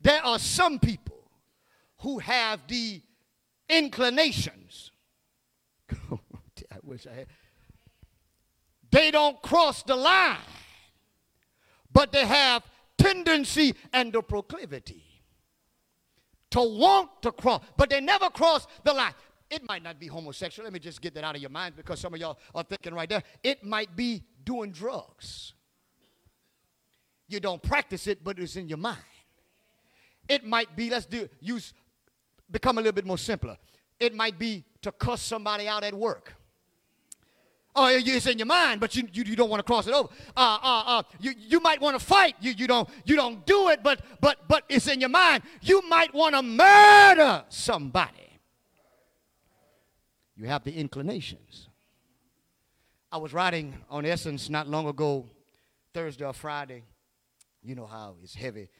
[0.00, 1.30] There are some people
[1.98, 3.02] who have the
[3.68, 4.92] inclinations.
[5.92, 7.26] I wish I had.
[8.90, 10.38] They don't cross the line
[11.92, 12.62] but they have
[12.96, 15.04] tendency and the proclivity
[16.50, 19.12] to want to cross, but they never cross the line.
[19.50, 20.64] It might not be homosexual.
[20.64, 22.94] Let me just get that out of your mind because some of y'all are thinking
[22.94, 23.22] right there.
[23.42, 25.54] It might be doing drugs.
[27.28, 28.98] You don't practice it, but it's in your mind.
[30.28, 31.72] It might be, let's do use
[32.50, 33.56] become a little bit more simpler.
[34.00, 36.34] It might be to cuss somebody out at work.
[37.74, 40.08] Oh, it's in your mind, but you, you, you don't want to cross it over.
[40.36, 42.34] Uh, uh, uh, you, you might want to fight.
[42.40, 45.44] You, you, don't, you don't do it, but, but, but it's in your mind.
[45.60, 48.40] You might want to murder somebody.
[50.36, 51.68] You have the inclinations.
[53.12, 55.26] I was riding on Essence not long ago,
[55.94, 56.84] Thursday or Friday.
[57.68, 58.70] You know how it's heavy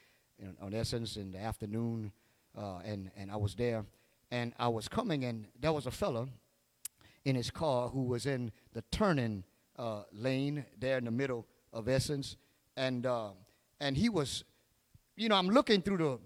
[0.63, 2.11] on Essence in the afternoon,
[2.57, 3.85] uh, and, and I was there.
[4.31, 6.27] And I was coming, and there was a fellow
[7.27, 9.45] in his car who was in the turning
[9.79, 12.39] uh, lane there in the middle of Essence.
[12.79, 13.33] And, uh,
[13.79, 14.43] and he was,
[15.19, 16.19] you know, I'm looking through the,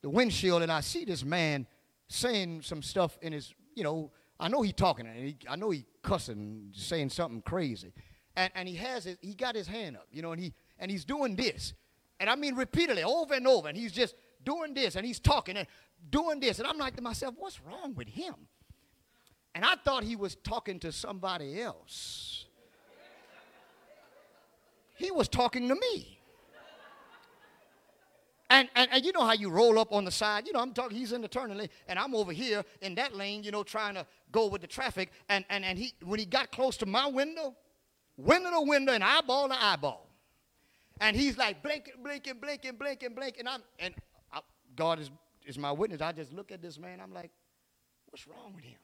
[0.00, 1.66] the windshield and I see this man
[2.08, 5.68] saying some stuff in his, you know, I know he talking and he, I know
[5.68, 7.92] he cussing, saying something crazy.
[8.34, 10.90] And, and he has his, he got his hand up, you know, and he and
[10.90, 11.74] he's doing this.
[12.18, 15.56] And I mean repeatedly, over and over, and he's just doing this and he's talking
[15.56, 15.66] and
[16.10, 16.58] doing this.
[16.58, 18.34] And I'm like to myself, what's wrong with him?
[19.54, 22.44] And I thought he was talking to somebody else.
[24.94, 26.18] He was talking to me.
[28.48, 30.46] And, and, and you know how you roll up on the side.
[30.46, 33.14] You know, I'm talking, he's in the turning lane, and I'm over here in that
[33.14, 35.10] lane, you know, trying to go with the traffic.
[35.28, 37.56] And, and, and he, when he got close to my window,
[38.16, 40.05] window to window and eyeball to eyeball.
[41.00, 43.40] And he's like blinking, blinking, blinking, blinking, blinking.
[43.40, 43.94] And I'm, and
[44.32, 44.40] I,
[44.74, 45.10] God is,
[45.46, 46.00] is my witness.
[46.00, 47.30] I just look at this man, I'm like,
[48.06, 48.78] what's wrong with him?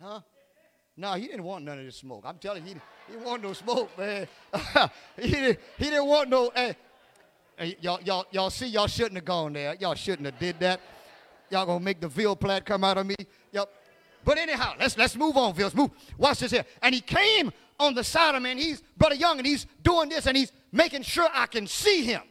[0.00, 0.20] Huh?
[0.96, 2.22] No, he didn't want none of this smoke.
[2.24, 4.28] I'm telling you, he, he didn't want no smoke, man.
[5.16, 6.52] he, didn't, he didn't want no.
[6.54, 6.76] Hey,
[7.56, 9.74] hey, y'all, y'all, y'all see, y'all shouldn't have gone there.
[9.80, 10.80] Y'all shouldn't have did that.
[11.50, 13.16] Y'all gonna make the veal plat come out of me.
[13.52, 13.68] Yep.
[14.24, 15.54] But anyhow, let's let's move on.
[15.56, 15.90] Let's move.
[16.16, 16.64] Watch this here.
[16.80, 20.08] And he came on the side of me, and he's Brother Young, and he's doing
[20.08, 22.22] this, and he's making sure I can see him.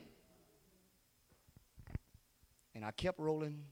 [2.76, 3.64] And I kept rolling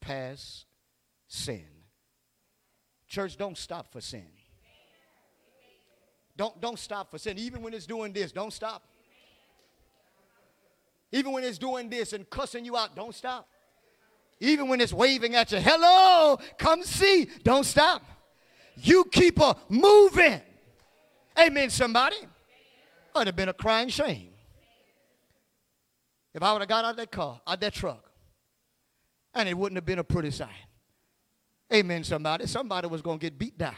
[0.00, 0.66] past
[1.28, 1.66] sin.
[3.08, 4.26] Church, don't stop for sin.
[6.36, 7.38] Don't, don't stop for sin.
[7.38, 8.82] Even when it's doing this, don't stop.
[11.12, 13.48] Even when it's doing this and cussing you out, don't stop.
[14.40, 18.02] Even when it's waving at you, hello, come see, don't stop.
[18.76, 20.42] You keep a moving.
[21.38, 22.16] Amen, somebody.
[22.16, 22.28] It
[23.14, 24.30] would have been a crying shame
[26.34, 28.04] if I would have got out of that car, out that truck,
[29.34, 30.50] and it wouldn't have been a pretty sight.
[31.72, 32.46] Amen, somebody.
[32.46, 33.74] Somebody was going to get beat down.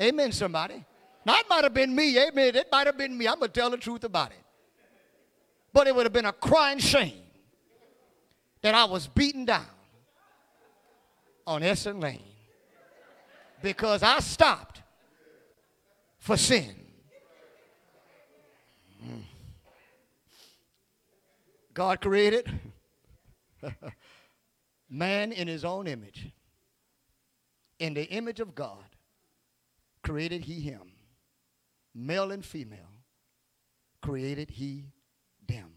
[0.00, 0.84] Amen, somebody.
[1.24, 2.18] Now, it might have been me.
[2.18, 2.54] Amen.
[2.54, 3.28] It might have been me.
[3.28, 4.38] I'm going to tell the truth about it.
[5.72, 7.22] But it would have been a crying shame
[8.62, 9.66] that I was beaten down
[11.46, 12.22] on Essence Lane
[13.62, 14.82] because I stopped
[16.26, 16.74] for sin.
[19.00, 19.22] Mm.
[21.72, 22.50] God created
[24.90, 26.32] man in his own image.
[27.78, 28.96] In the image of God
[30.02, 30.94] created he him.
[31.94, 33.04] Male and female
[34.02, 34.86] created he
[35.46, 35.74] them.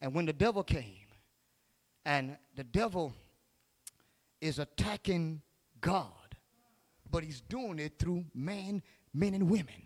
[0.00, 1.08] And when the devil came,
[2.04, 3.12] and the devil
[4.40, 5.42] is attacking
[5.80, 6.36] God,
[7.10, 8.82] but he's doing it through man,
[9.14, 9.82] men, and women.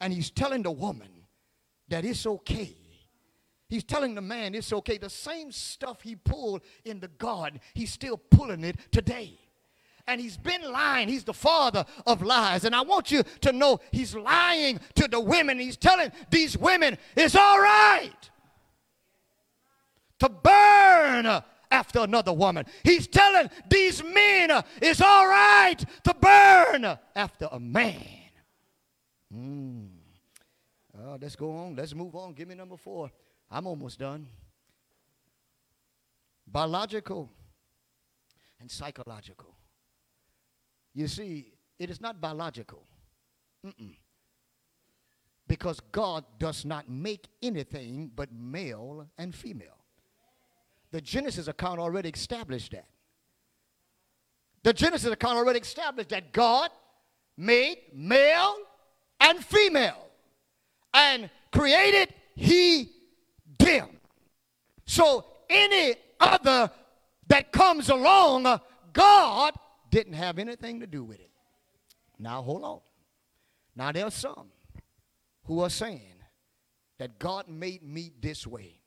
[0.00, 1.08] And he's telling the woman
[1.88, 2.76] that it's okay.
[3.68, 4.96] He's telling the man it's okay.
[4.98, 9.38] The same stuff he pulled in the garden, he's still pulling it today.
[10.08, 11.06] and he's been lying.
[11.08, 12.64] He's the father of lies.
[12.64, 15.58] And I want you to know he's lying to the women.
[15.58, 18.10] He's telling these women it's all right
[20.18, 22.64] to burn after another woman.
[22.82, 28.02] He's telling these men it's all right to burn after a man.
[29.34, 29.88] Mm.
[30.96, 31.76] Uh, let's go on.
[31.76, 32.32] Let's move on.
[32.32, 33.10] Give me number four.
[33.50, 34.26] I'm almost done.
[36.46, 37.30] Biological
[38.60, 39.54] and psychological.
[40.94, 42.84] You see, it is not biological.
[43.64, 43.94] Mm-mm.
[45.46, 49.78] Because God does not make anything but male and female.
[50.90, 52.86] The Genesis account already established that.
[54.62, 56.70] The Genesis account already established that God
[57.36, 58.56] made male
[59.20, 60.06] and female
[60.94, 62.90] and created he
[63.58, 63.88] them.
[64.86, 66.70] So any other
[67.28, 68.60] that comes along,
[68.92, 69.54] God
[69.90, 71.30] didn't have anything to do with it.
[72.18, 72.80] Now hold on.
[73.76, 74.48] Now there are some
[75.44, 76.14] who are saying
[76.98, 78.80] that God made me this way.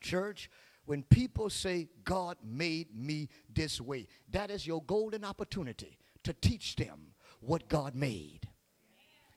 [0.00, 0.50] Church,
[0.86, 6.76] when people say, God made me this way, that is your golden opportunity to teach
[6.76, 8.48] them what God made.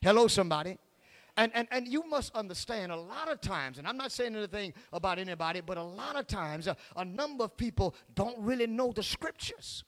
[0.02, 0.78] Hello, somebody.
[1.38, 4.74] And, and, and you must understand a lot of times, and I'm not saying anything
[4.92, 8.92] about anybody, but a lot of times, uh, a number of people don't really know
[8.92, 9.84] the scriptures.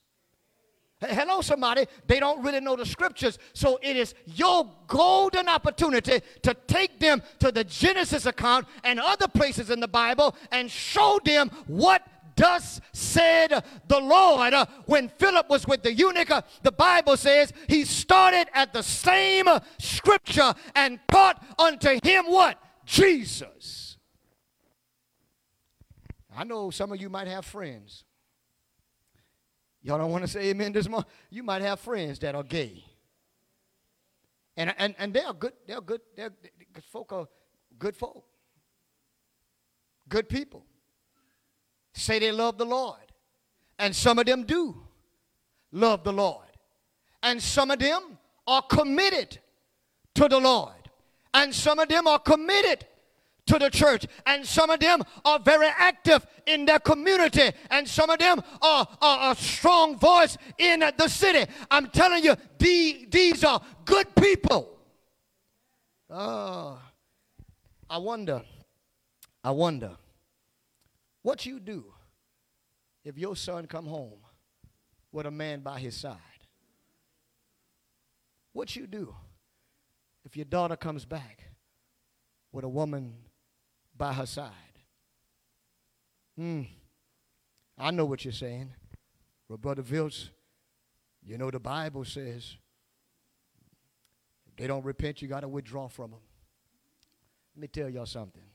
[1.02, 1.88] Hello, somebody.
[2.08, 3.40] They don't really know the scriptures.
[3.54, 9.30] So it is your golden opportunity to take them to the Genesis account and other
[9.30, 12.06] places in the Bible and show them what
[12.40, 14.54] Thus said the Lord.
[14.54, 18.82] Uh, when Philip was with the eunuch, uh, the Bible says he started at the
[18.82, 19.46] same
[19.78, 22.58] scripture and taught unto him what?
[22.86, 23.98] Jesus.
[26.36, 28.06] I know some of you might have friends
[29.82, 31.10] Y'all don't want to say amen this morning?
[31.30, 32.84] You might have friends that are gay.
[34.58, 36.34] And, and, and they're good, they're good, they're
[36.74, 37.28] good folk are
[37.78, 38.26] good folk.
[40.10, 40.66] Good people.
[42.00, 42.96] Say they love the Lord.
[43.78, 44.76] And some of them do
[45.74, 46.48] love the Lord.
[47.22, 49.38] And some of them are committed
[50.16, 50.72] to the Lord.
[51.34, 52.86] And some of them are committed
[53.48, 54.08] to the church.
[54.26, 57.52] And some of them are very active in their community.
[57.70, 61.52] And some of them are, are a strong voice in the city.
[61.70, 64.70] I'm telling you, the, these are good people.
[66.10, 66.80] Oh,
[67.90, 68.42] I wonder,
[69.44, 69.98] I wonder
[71.30, 71.86] what you do
[73.06, 74.18] if your son come home
[75.12, 76.18] with a man by his side.
[78.52, 79.14] What you do
[80.26, 81.52] if your daughter comes back
[82.52, 83.14] with a woman
[83.96, 84.76] by her side.
[86.36, 86.64] Hmm.
[87.78, 88.72] I know what you're saying.
[89.48, 90.30] But, Brother Vilts,
[91.24, 92.56] you know the Bible says
[94.48, 96.22] if they don't repent, you got to withdraw from them.
[97.56, 98.49] Let me tell y'all something.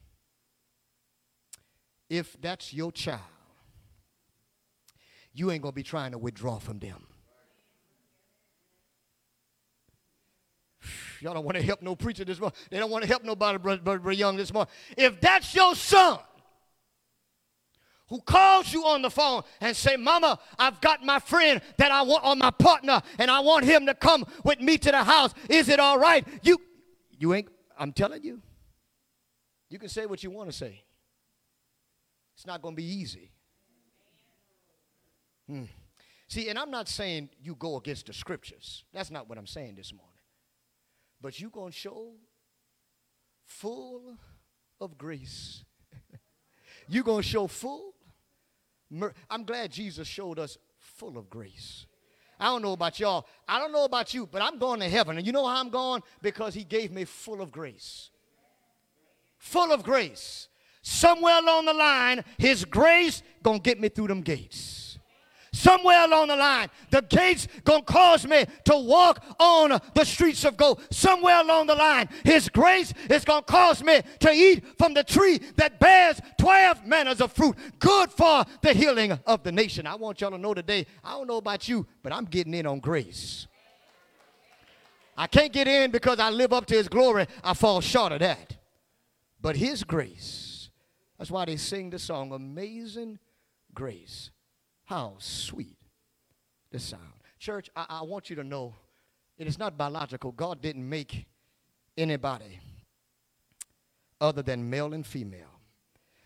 [2.08, 3.20] If that's your child,
[5.32, 7.06] you ain't going to be trying to withdraw from them.
[11.20, 12.56] Y'all don't want to help no preacher this morning.
[12.70, 14.72] They don't want to help nobody, brother, brother Young, this morning.
[14.96, 16.18] If that's your son
[18.08, 22.02] who calls you on the phone and say, Mama, I've got my friend that I
[22.02, 25.34] want on my partner and I want him to come with me to the house.
[25.48, 26.26] Is it all right?
[26.42, 26.58] You,
[27.18, 28.40] you ain't, I'm telling you.
[29.68, 30.83] You can say what you want to say.
[32.34, 33.30] It's not going to be easy.
[35.48, 35.64] Hmm.
[36.28, 38.84] See, and I'm not saying you go against the scriptures.
[38.92, 40.10] That's not what I'm saying this morning.
[41.20, 42.12] But you're going to show
[43.44, 44.16] full
[44.80, 45.64] of grace.
[46.88, 47.94] you're going to show full.
[48.90, 51.86] Mer- I'm glad Jesus showed us full of grace.
[52.38, 53.26] I don't know about y'all.
[53.46, 55.16] I don't know about you, but I'm going to heaven.
[55.16, 56.02] And you know how I'm going?
[56.20, 58.10] Because he gave me full of grace.
[59.38, 60.48] Full of grace.
[60.86, 64.84] Somewhere along the line, his grace to get me through them gates
[65.54, 70.56] somewhere along the line, the gates gonna cause me to walk on the streets of
[70.56, 70.80] gold.
[70.90, 75.40] Somewhere along the line, His grace is gonna cause me to eat from the tree
[75.56, 79.86] that bears 12 manners of fruit, good for the healing of the nation.
[79.86, 82.66] I want y'all to know today, I don't know about you, but I'm getting in
[82.66, 83.46] on grace.
[85.16, 87.26] I can't get in because I live up to His glory.
[87.42, 88.56] I fall short of that.
[89.40, 90.43] But His grace,
[91.24, 93.18] that's why they sing the song, Amazing
[93.72, 94.30] Grace.
[94.84, 95.78] How sweet
[96.70, 97.14] the sound.
[97.38, 98.74] Church, I, I want you to know
[99.38, 100.32] it is not biological.
[100.32, 101.24] God didn't make
[101.96, 102.60] anybody
[104.20, 105.48] other than male and female.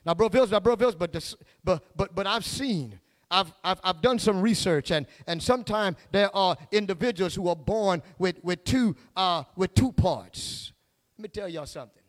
[0.05, 2.99] Now, bro, Bills, bro, Bills, but, this, but, but, but I've seen,
[3.31, 8.03] I've, I've, I've done some research, and, and sometimes there are individuals who are born
[8.19, 10.73] with, with, two, uh, with two parts.
[11.17, 12.03] Let me tell y'all something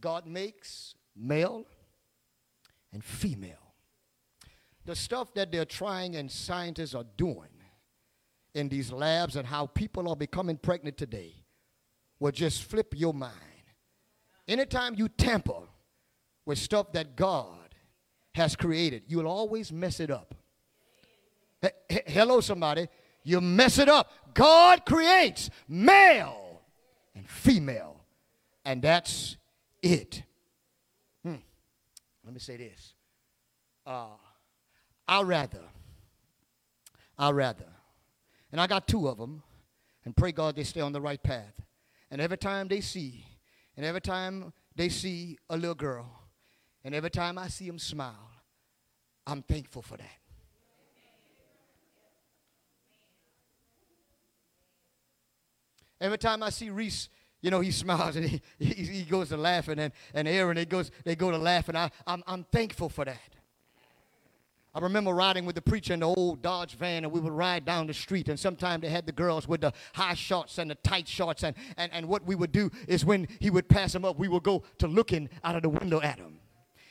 [0.00, 1.66] God makes male
[2.92, 3.74] and female.
[4.84, 7.48] The stuff that they're trying and scientists are doing
[8.54, 11.34] in these labs and how people are becoming pregnant today
[12.18, 13.34] will just flip your mind.
[14.48, 15.68] Anytime you tamper
[16.44, 17.74] with stuff that God
[18.34, 20.34] has created, you'll always mess it up.
[21.62, 22.88] H- hello, somebody.
[23.22, 24.10] You mess it up.
[24.34, 26.62] God creates male
[27.14, 28.04] and female,
[28.64, 29.36] and that's
[29.82, 30.22] it.
[32.24, 32.94] Let me say this.
[33.86, 34.16] Uh,
[35.08, 35.62] I'd rather,
[37.18, 37.66] I'd rather,
[38.52, 39.42] and I got two of them,
[40.04, 41.60] and pray God they stay on the right path.
[42.10, 43.24] And every time they see,
[43.76, 46.10] and every time they see a little girl,
[46.84, 48.30] and every time I see them smile,
[49.26, 50.20] I'm thankful for that.
[56.00, 57.10] Every time I see Reese,
[57.40, 60.64] you know, he smiles and he, he, he goes to laughing, and, and Aaron, they,
[60.66, 61.76] goes, they go to laughing.
[61.76, 63.18] I, I'm, I'm thankful for that.
[64.72, 67.64] I remember riding with the preacher in the old Dodge van, and we would ride
[67.64, 68.28] down the street.
[68.28, 71.42] And sometimes they had the girls with the high shorts and the tight shorts.
[71.42, 74.28] And, and, and what we would do is when he would pass them up, we
[74.28, 76.38] would go to looking out of the window at him.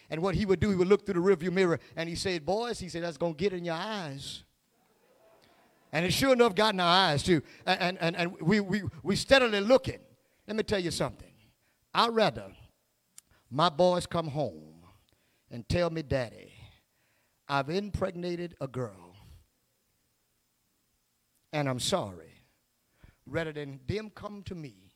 [0.09, 2.45] And what he would do, he would look through the rearview mirror and he said,
[2.45, 4.43] Boys, he said, that's going to get in your eyes.
[5.93, 7.41] And it sure enough got in our eyes too.
[7.65, 9.99] And, and, and we, we, we steadily looking.
[10.49, 11.31] Let me tell you something.
[11.93, 12.47] I'd rather
[13.51, 14.81] my boys come home
[15.51, 16.51] and tell me, Daddy,
[17.47, 19.15] I've impregnated a girl
[21.53, 22.33] and I'm sorry,
[23.27, 24.95] rather than them come to me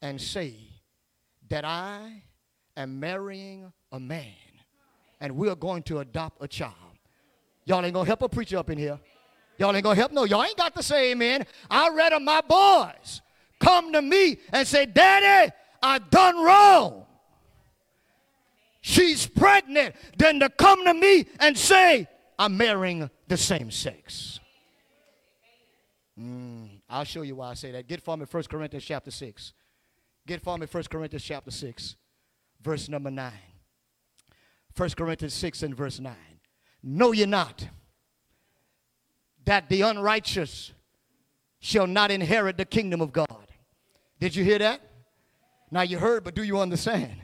[0.00, 0.54] and say
[1.48, 2.22] that I
[2.76, 4.36] am marrying a man
[5.20, 6.74] and we're going to adopt a child.
[7.64, 9.00] Y'all ain't gonna help a preacher up in here.
[9.58, 10.12] Y'all ain't gonna help.
[10.12, 11.46] No, y'all ain't got to say amen.
[11.68, 13.22] I'd rather my boys
[13.60, 15.52] come to me and say, Daddy,
[15.82, 17.06] I've done wrong.
[18.80, 24.40] She's pregnant, than to come to me and say, I'm marrying the same sex.
[26.18, 27.86] Mm, I'll show you why I say that.
[27.86, 29.52] Get for me 1 Corinthians chapter 6.
[30.26, 31.96] Get for me 1 Corinthians chapter 6,
[32.60, 33.32] verse number 9.
[34.76, 36.14] 1 Corinthians 6 and verse 9.
[36.82, 37.68] Know ye not
[39.44, 40.72] that the unrighteous
[41.58, 43.47] shall not inherit the kingdom of God.
[44.20, 44.80] Did you hear that?
[45.70, 47.16] Now you heard, but do you understand?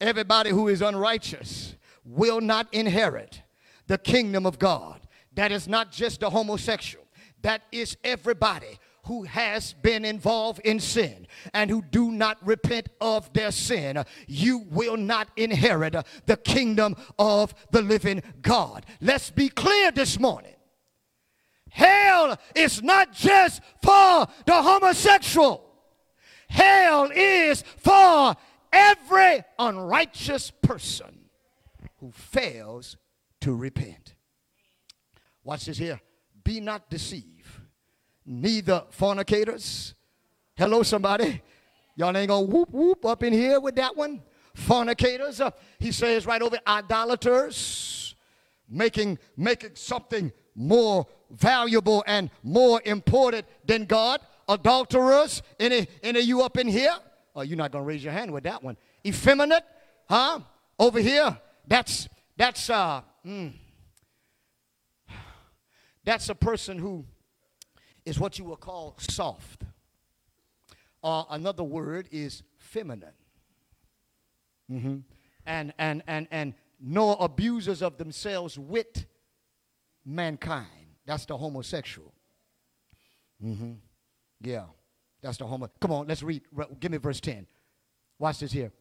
[0.00, 1.74] Everybody who is unrighteous
[2.04, 3.42] will not inherit
[3.86, 5.00] the kingdom of God.
[5.34, 7.06] That is not just the homosexual,
[7.42, 13.32] that is everybody who has been involved in sin and who do not repent of
[13.32, 18.84] their sin, you will not inherit the kingdom of the living God.
[19.00, 20.54] Let's be clear this morning.
[21.70, 25.67] Hell is not just for the homosexual.
[26.48, 28.36] Hell is for
[28.72, 31.30] every unrighteous person
[31.98, 32.96] who fails
[33.40, 34.14] to repent.
[35.44, 36.00] Watch this here.
[36.44, 37.38] Be not deceived
[38.28, 39.94] neither fornicators.
[40.56, 41.42] Hello, somebody.
[41.96, 44.22] Y'all ain't gonna whoop whoop up in here with that one.
[44.54, 45.40] Fornicators.
[45.40, 48.14] Uh, he says right over idolaters,
[48.68, 54.20] making making something more valuable and more important than God.
[54.48, 55.42] Adulterers.
[55.58, 56.94] Any any of you up in here?
[57.34, 58.76] Oh, you're not gonna raise your hand with that one.
[59.06, 59.64] Effeminate,
[60.08, 60.40] huh?
[60.78, 61.38] Over here.
[61.66, 63.02] That's that's uh.
[63.26, 63.52] Mm,
[66.08, 67.04] that's a person who
[68.06, 69.64] is what you would call soft.
[71.02, 73.12] Uh, another word is feminine.
[74.72, 74.96] Mm-hmm.
[75.44, 79.04] And, and, and, and no abusers of themselves with
[80.04, 80.66] mankind.
[81.06, 82.14] That's the homosexual.
[83.44, 83.72] Mm-hmm.
[84.40, 84.64] Yeah,
[85.20, 85.70] that's the homo.
[85.80, 86.42] Come on, let's read.
[86.80, 87.46] Give me verse 10.
[88.18, 88.72] Watch this here.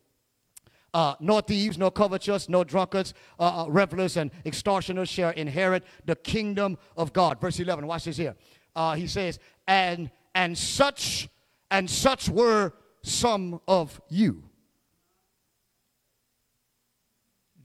[0.94, 6.16] Uh, nor thieves, nor covetous, nor drunkards, uh, uh, revelers, and extortioners shall inherit the
[6.16, 7.40] kingdom of God.
[7.42, 8.36] Verse 11, watch this here
[8.78, 11.28] uh, he says, and and such
[11.72, 14.44] and such were some of you.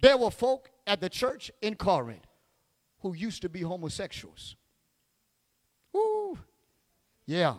[0.01, 2.27] There were folk at the church in Corinth
[3.01, 4.57] who used to be homosexuals.
[5.95, 6.39] Ooh,
[7.27, 7.57] yeah.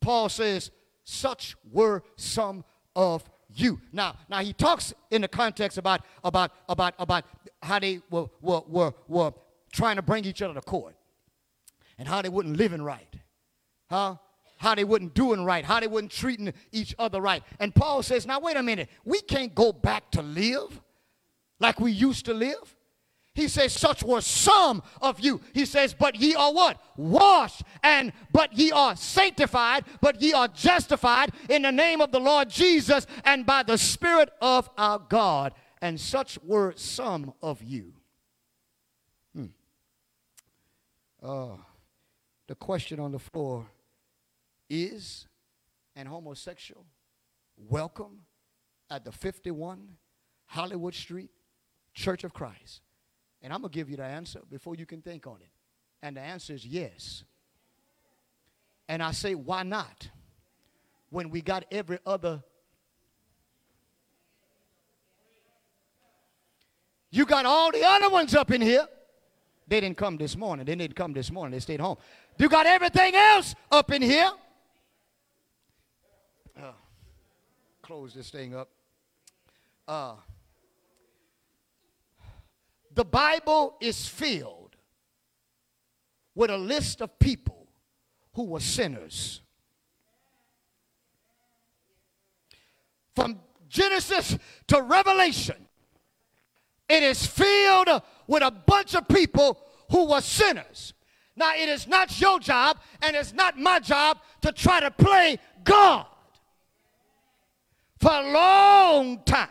[0.00, 0.70] Paul says,
[1.04, 3.80] such were some of you.
[3.92, 7.24] Now, now he talks in the context about about about about
[7.62, 9.32] how they were were were, were
[9.72, 10.94] trying to bring each other to court
[11.98, 13.12] and how they wouldn't living right.
[13.90, 14.16] Huh?
[14.58, 17.42] How they wouldn't doing right, how they wouldn't treating each other right.
[17.60, 20.80] And Paul says, now wait a minute, we can't go back to live
[21.60, 22.76] like we used to live.
[23.38, 25.40] He says, such were some of you.
[25.54, 26.82] He says, but ye are what?
[26.96, 32.18] Washed, and but ye are sanctified, but ye are justified in the name of the
[32.18, 35.54] Lord Jesus and by the Spirit of our God.
[35.80, 37.92] And such were some of you.
[39.36, 39.46] Hmm.
[41.22, 41.58] Uh,
[42.48, 43.66] the question on the floor
[44.68, 45.28] is
[45.94, 46.84] an homosexual
[47.56, 48.22] welcome
[48.90, 49.90] at the 51
[50.46, 51.30] Hollywood Street
[51.94, 52.80] Church of Christ?
[53.42, 55.50] And I'm going to give you the answer before you can think on it.
[56.02, 57.24] And the answer is yes.
[58.88, 60.08] And I say, why not?
[61.10, 62.42] When we got every other.
[67.10, 68.86] You got all the other ones up in here.
[69.66, 70.66] They didn't come this morning.
[70.66, 71.52] They didn't come this morning.
[71.52, 71.96] They stayed home.
[72.38, 74.30] You got everything else up in here.
[76.56, 76.72] Uh,
[77.82, 78.68] close this thing up.
[79.86, 80.14] Uh,
[82.98, 84.74] the Bible is filled
[86.34, 87.68] with a list of people
[88.32, 89.40] who were sinners.
[93.14, 93.38] From
[93.68, 94.36] Genesis
[94.66, 95.68] to Revelation,
[96.88, 97.88] it is filled
[98.26, 99.60] with a bunch of people
[99.92, 100.92] who were sinners.
[101.36, 105.38] Now, it is not your job and it's not my job to try to play
[105.62, 106.06] God.
[108.00, 109.50] For a long time,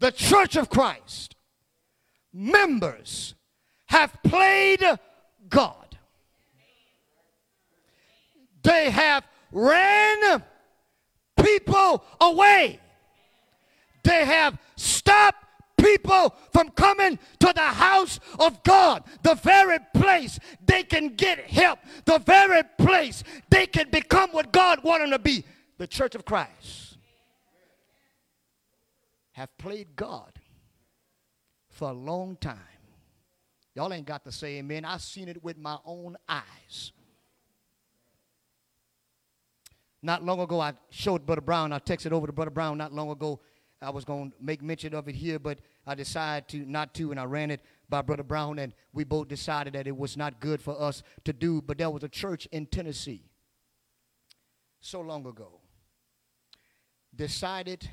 [0.00, 1.36] the church of Christ
[2.32, 3.34] members
[3.86, 4.84] have played
[5.48, 5.98] God.
[8.62, 10.42] They have ran
[11.42, 12.78] people away.
[14.04, 15.44] They have stopped
[15.78, 21.78] people from coming to the house of God, the very place they can get help,
[22.04, 25.44] the very place they can become what God wanted them to be,
[25.78, 26.98] the church of Christ,
[29.32, 30.39] have played God
[31.80, 32.58] for a long time.
[33.74, 34.84] Y'all ain't got to say amen.
[34.84, 36.92] I've seen it with my own eyes.
[40.02, 43.08] Not long ago, I showed Brother Brown, I texted over to Brother Brown not long
[43.08, 43.40] ago.
[43.80, 47.12] I was going to make mention of it here, but I decided to not to,
[47.12, 50.38] and I ran it by Brother Brown, and we both decided that it was not
[50.38, 51.62] good for us to do.
[51.62, 53.24] But there was a church in Tennessee
[54.82, 55.60] so long ago
[57.16, 57.88] decided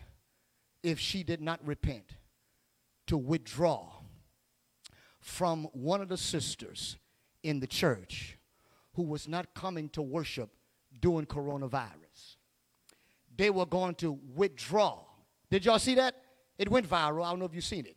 [0.84, 2.18] if she did not repent
[3.08, 3.89] to withdraw
[5.20, 6.97] from one of the sisters
[7.43, 8.38] in the church
[8.93, 10.49] who was not coming to worship
[11.01, 12.38] during coronavirus.
[13.36, 14.99] They were going to withdraw.
[15.49, 16.16] Did y'all see that?
[16.58, 17.24] It went viral.
[17.26, 17.95] I don't know if you've seen it.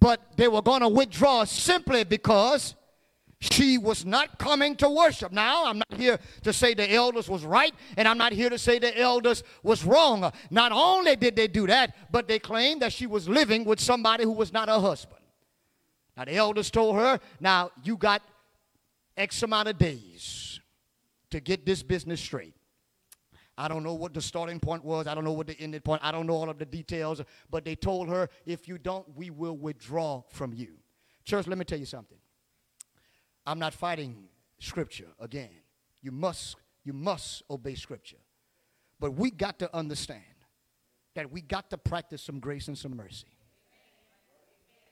[0.00, 2.74] But they were going to withdraw simply because
[3.42, 5.32] she was not coming to worship.
[5.32, 8.56] Now, I'm not here to say the elders was right, and I'm not here to
[8.56, 10.30] say the elders was wrong.
[10.50, 14.22] Not only did they do that, but they claimed that she was living with somebody
[14.22, 15.22] who was not her husband.
[16.16, 18.22] Now, the elders told her, now you got
[19.16, 20.60] X amount of days
[21.30, 22.54] to get this business straight.
[23.58, 25.08] I don't know what the starting point was.
[25.08, 26.00] I don't know what the ending point.
[26.04, 27.20] I don't know all of the details.
[27.50, 30.74] But they told her, if you don't, we will withdraw from you.
[31.24, 32.18] Church, let me tell you something.
[33.46, 34.28] I'm not fighting
[34.58, 35.50] scripture again.
[36.00, 38.16] You must you must obey scripture.
[38.98, 40.22] But we got to understand
[41.14, 43.26] that we got to practice some grace and some mercy.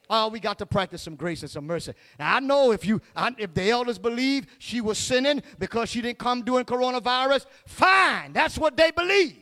[0.09, 1.93] Oh, we got to practice some grace and some mercy.
[2.19, 3.01] Now I know if you
[3.37, 8.33] if the elders believe she was sinning because she didn't come during coronavirus, fine.
[8.33, 9.37] That's what they believe.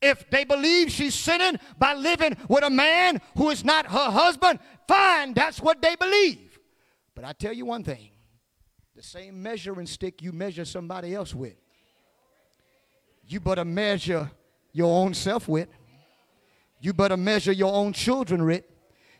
[0.00, 4.60] If they believe she's sinning by living with a man who is not her husband,
[4.86, 5.34] fine.
[5.34, 6.47] That's what they believe.
[7.18, 8.10] But I tell you one thing
[8.94, 11.56] the same measuring stick you measure somebody else with,
[13.26, 14.30] you better measure
[14.72, 15.66] your own self with.
[16.80, 18.62] You better measure your own children with.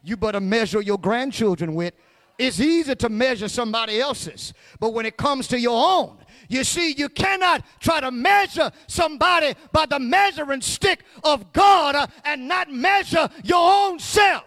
[0.05, 1.93] You better measure your grandchildren with.
[2.39, 6.19] It's easy to measure somebody else's, but when it comes to your own,
[6.49, 12.07] you see, you cannot try to measure somebody by the measuring stick of God uh,
[12.25, 14.45] and not measure your own self.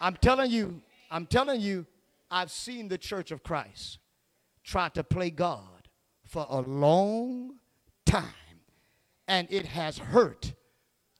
[0.00, 1.84] I'm telling you, I'm telling you,
[2.34, 4.00] I've seen the church of Christ
[4.64, 5.88] try to play God
[6.24, 7.60] for a long
[8.04, 8.24] time,
[9.28, 10.52] and it has hurt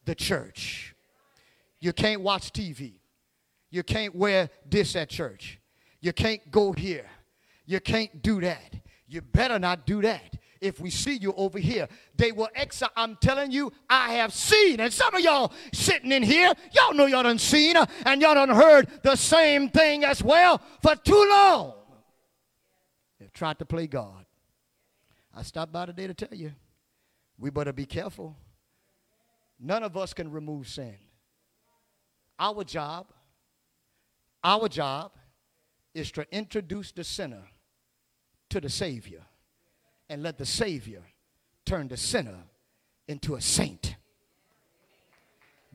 [0.06, 0.96] the church.
[1.78, 2.94] You can't watch TV.
[3.70, 5.60] You can't wear this at church.
[6.00, 7.06] You can't go here.
[7.64, 8.74] You can't do that.
[9.06, 11.86] You better not do that if we see you over here.
[12.16, 12.90] They will exile.
[12.96, 14.80] I'm telling you, I have seen.
[14.80, 18.34] And some of y'all sitting in here, y'all know y'all done seen uh, and y'all
[18.34, 21.74] done heard the same thing as well for too long.
[23.20, 24.24] They've tried to play God.
[25.34, 26.52] I stopped by today to tell you,
[27.38, 28.36] we better be careful.
[29.60, 30.96] None of us can remove sin.
[32.38, 33.12] Our job
[34.42, 35.12] Our job
[35.94, 37.48] is to introduce the sinner
[38.50, 39.24] to the Savior
[40.14, 41.02] and let the Savior
[41.66, 42.38] turn the sinner
[43.08, 43.96] into a saint.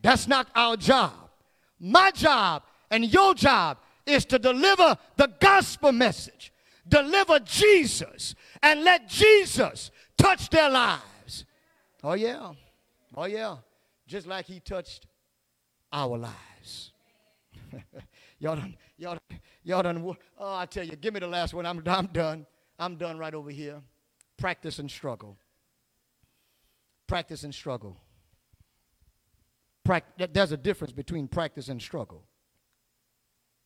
[0.02, 1.30] That's not our job.
[1.78, 6.54] My job and your job is to deliver the gospel message,
[6.88, 8.34] deliver Jesus,
[8.64, 11.44] and let Jesus touch their lives.
[12.02, 12.54] Oh, yeah.
[13.16, 13.58] Oh, yeah.
[14.08, 15.06] Just like he touched
[15.92, 16.94] our lives.
[18.40, 19.18] y'all done, y'all,
[19.64, 21.66] y'all done, oh, I tell you, give me the last one.
[21.66, 22.46] I'm, I'm done.
[22.80, 23.82] I'm done right over here.
[24.40, 25.38] Practice and struggle.
[27.08, 27.98] Practice and struggle.
[30.32, 32.24] there's a difference between practice and struggle.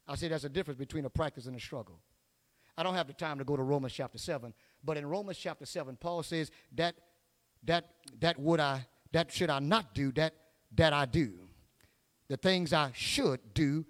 [0.08, 2.00] I say there's a difference between a practice and a struggle.
[2.76, 4.54] I don't have the time to go to Romans chapter 7,
[4.84, 6.96] but in Romans chapter 7, Paul says that
[7.66, 7.86] that
[8.20, 10.34] that would I that should I not do, that
[10.76, 11.34] that I do.
[12.30, 13.86] The things I should do,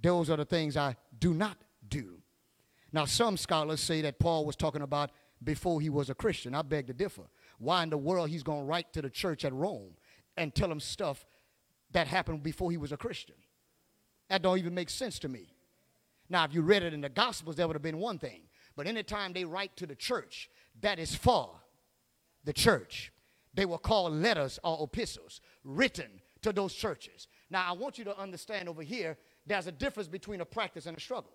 [0.00, 1.56] those are the things I do not
[1.88, 2.22] do.
[2.92, 5.10] Now, some scholars say that Paul was talking about
[5.42, 6.54] before he was a Christian.
[6.54, 7.22] I beg to differ.
[7.58, 9.92] Why in the world he's going to write to the church at Rome
[10.36, 11.26] and tell them stuff
[11.92, 13.36] that happened before he was a Christian?
[14.28, 15.54] That don't even make sense to me.
[16.28, 18.42] Now, if you read it in the Gospels, that would have been one thing.
[18.76, 20.50] But anytime they write to the church,
[20.82, 21.50] that is for
[22.44, 23.12] the church.
[23.54, 27.26] They were called letters or epistles written to those churches.
[27.50, 29.16] Now, I want you to understand over here,
[29.46, 31.32] there's a difference between a practice and a struggle.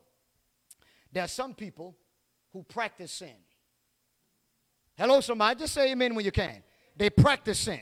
[1.12, 1.96] There are some people
[2.54, 3.36] who practice sin.
[4.98, 6.64] Hello, somebody, just say amen when you can.
[6.96, 7.82] They practice sin.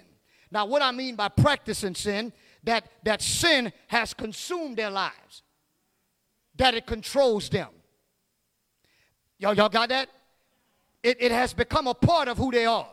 [0.49, 2.32] Now, what I mean by practicing sin,
[2.64, 5.43] that, that sin has consumed their lives,
[6.55, 7.70] that it controls them.
[9.38, 10.09] Y'all, y'all got that?
[11.03, 12.88] It, it has become a part of who they are.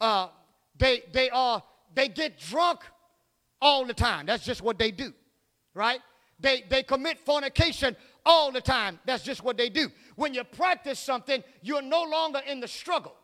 [0.00, 0.28] Uh,
[0.76, 1.62] they, they are,
[1.94, 2.80] they get drunk
[3.60, 4.26] all the time.
[4.26, 5.12] That's just what they do,
[5.72, 6.00] right?
[6.40, 8.98] They, they commit fornication all the time.
[9.06, 9.88] That's just what they do.
[10.16, 13.14] When you practice something, you're no longer in the struggle.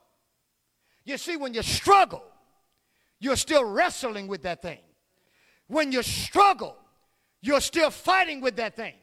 [1.04, 2.22] You see, when you struggle,
[3.18, 4.78] you're still wrestling with that thing.
[5.66, 6.76] When you struggle,
[7.40, 8.94] you're still fighting with that thing.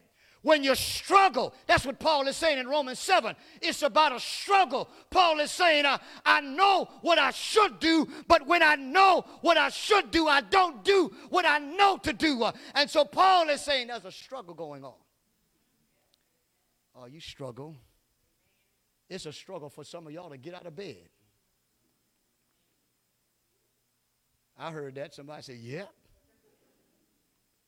[0.42, 3.36] When you struggle, that's what Paul is saying in Romans 7.
[3.62, 4.88] It's about a struggle.
[5.10, 9.58] Paul is saying, I, I know what I should do, but when I know what
[9.58, 12.44] I should do, I don't do what I know to do.
[12.44, 14.94] Uh, and so Paul is saying there's a struggle going on.
[17.02, 17.78] Oh, you struggle.
[19.10, 21.08] It's a struggle for some of y'all to get out of bed.
[24.58, 25.14] I heard that.
[25.14, 25.89] Somebody said, Yep.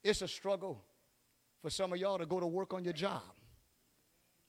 [0.03, 0.83] It's a struggle
[1.61, 3.21] for some of y'all to go to work on your job,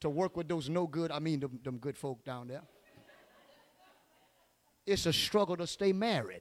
[0.00, 2.62] to work with those no good, I mean, them, them good folk down there.
[4.86, 6.40] It's a struggle to stay married.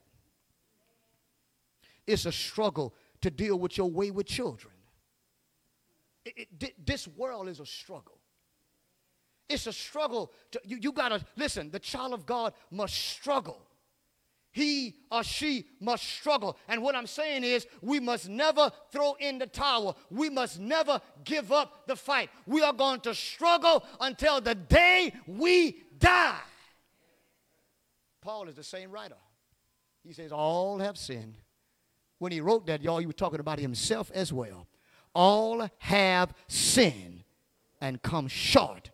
[2.07, 4.73] It's a struggle to deal with your wayward children.
[6.25, 8.20] It, it, this world is a struggle.
[9.51, 10.31] It's a struggle.
[10.51, 13.67] To, you, you got to listen, the child of God must struggle
[14.51, 16.57] he or she must struggle.
[16.67, 19.97] And what I'm saying is, we must never throw in the towel.
[20.09, 22.29] We must never give up the fight.
[22.45, 26.39] We are going to struggle until the day we die.
[28.21, 29.15] Paul is the same writer.
[30.03, 31.37] He says, All have sinned.
[32.19, 34.67] When he wrote that, y'all, he was talking about himself as well.
[35.15, 37.23] All have sinned
[37.79, 38.90] and come short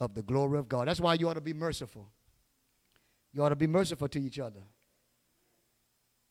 [0.00, 0.88] of the glory of God.
[0.88, 2.08] That's why you ought to be merciful.
[3.32, 4.60] You ought to be merciful to each other.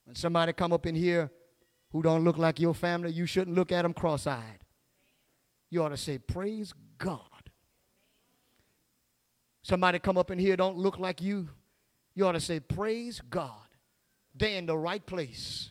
[0.04, 1.30] When somebody come up in here
[1.92, 4.64] who don't look like your family, you shouldn't look at them cross-eyed.
[5.70, 7.20] You ought to say, praise God.
[9.62, 11.48] Somebody come up in here don't look like you,
[12.14, 13.52] you ought to say, praise God.
[14.34, 15.70] They're in the right place.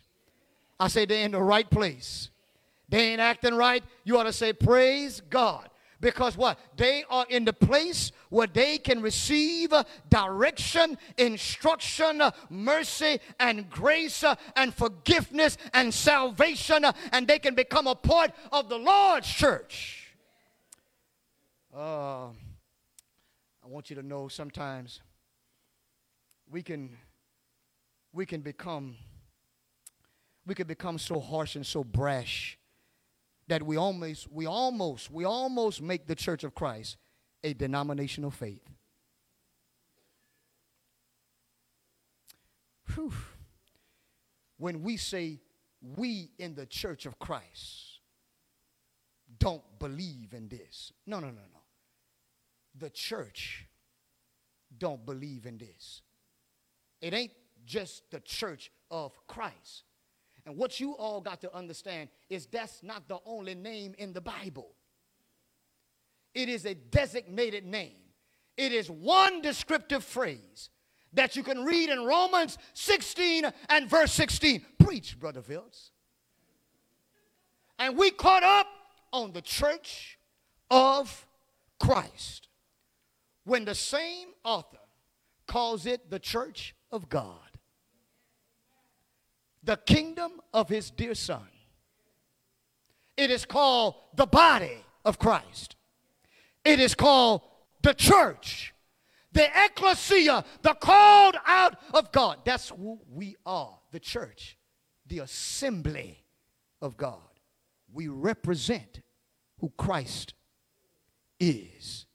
[0.79, 2.29] I say they're in the right place.
[2.89, 3.83] They ain't acting right.
[4.03, 5.67] You ought to say, praise God.
[5.99, 6.59] Because what?
[6.75, 13.67] They are in the place where they can receive uh, direction, instruction, uh, mercy, and
[13.69, 19.27] grace, uh, and forgiveness, and salvation, and they can become a part of the Lord's
[19.27, 20.13] church.
[21.75, 25.01] Uh, I want you to know sometimes
[26.49, 26.95] we can
[28.13, 28.95] we can become
[30.45, 32.57] we can become so harsh and so brash
[33.47, 36.97] that we almost, we almost, we almost make the Church of Christ
[37.43, 38.67] a denominational faith.
[42.93, 43.13] Whew.
[44.57, 45.39] When we say
[45.81, 47.97] we in the Church of Christ
[49.39, 50.91] don't believe in this.
[51.05, 51.61] No, no, no, no.
[52.77, 53.65] The church
[54.77, 56.01] don't believe in this.
[57.01, 57.33] It ain't
[57.65, 59.83] just the church of Christ.
[60.47, 64.21] And what you all got to understand is that's not the only name in the
[64.21, 64.69] Bible.
[66.33, 67.97] It is a designated name.
[68.55, 70.69] It is one descriptive phrase
[71.11, 74.65] that you can read in Romans 16 and verse 16.
[74.79, 75.91] Preach, Brother Fields.
[77.77, 78.67] And we caught up
[79.11, 80.17] on the church
[80.71, 81.27] of
[81.77, 82.47] Christ
[83.43, 84.77] when the same author
[85.45, 87.46] calls it the church of God,
[89.64, 91.47] the kingdom of his dear son.
[93.16, 95.76] It is called the body of Christ.
[96.64, 97.41] It is called
[97.82, 98.74] the church,
[99.32, 102.39] the ecclesia, the called out of God.
[102.45, 104.58] That's who we are, the church,
[105.08, 106.24] the assembly
[106.82, 107.22] of God.
[107.91, 109.01] We represent
[109.60, 110.34] who Christ
[111.39, 112.05] is.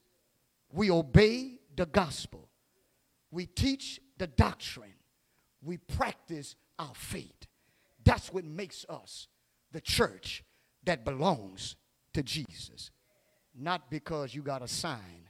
[0.71, 2.49] We obey the gospel.
[3.31, 4.95] We teach the doctrine.
[5.63, 7.47] We practice our faith.
[8.05, 9.29] That's what makes us
[9.71, 10.45] the church
[10.85, 11.77] that belongs
[12.15, 12.91] to Jesus.
[13.55, 15.23] Not because you got a sign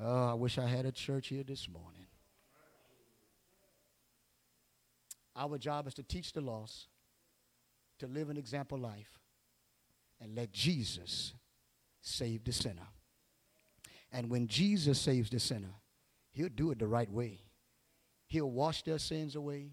[0.00, 2.06] Oh, I wish I had a church here this morning.
[5.36, 6.88] Our job is to teach the lost,
[7.98, 9.18] to live an example life,
[10.20, 11.32] and let Jesus
[12.00, 12.88] save the sinner.
[14.12, 15.74] And when Jesus saves the sinner,
[16.32, 17.40] he'll do it the right way.
[18.34, 19.68] He'll wash their sins away.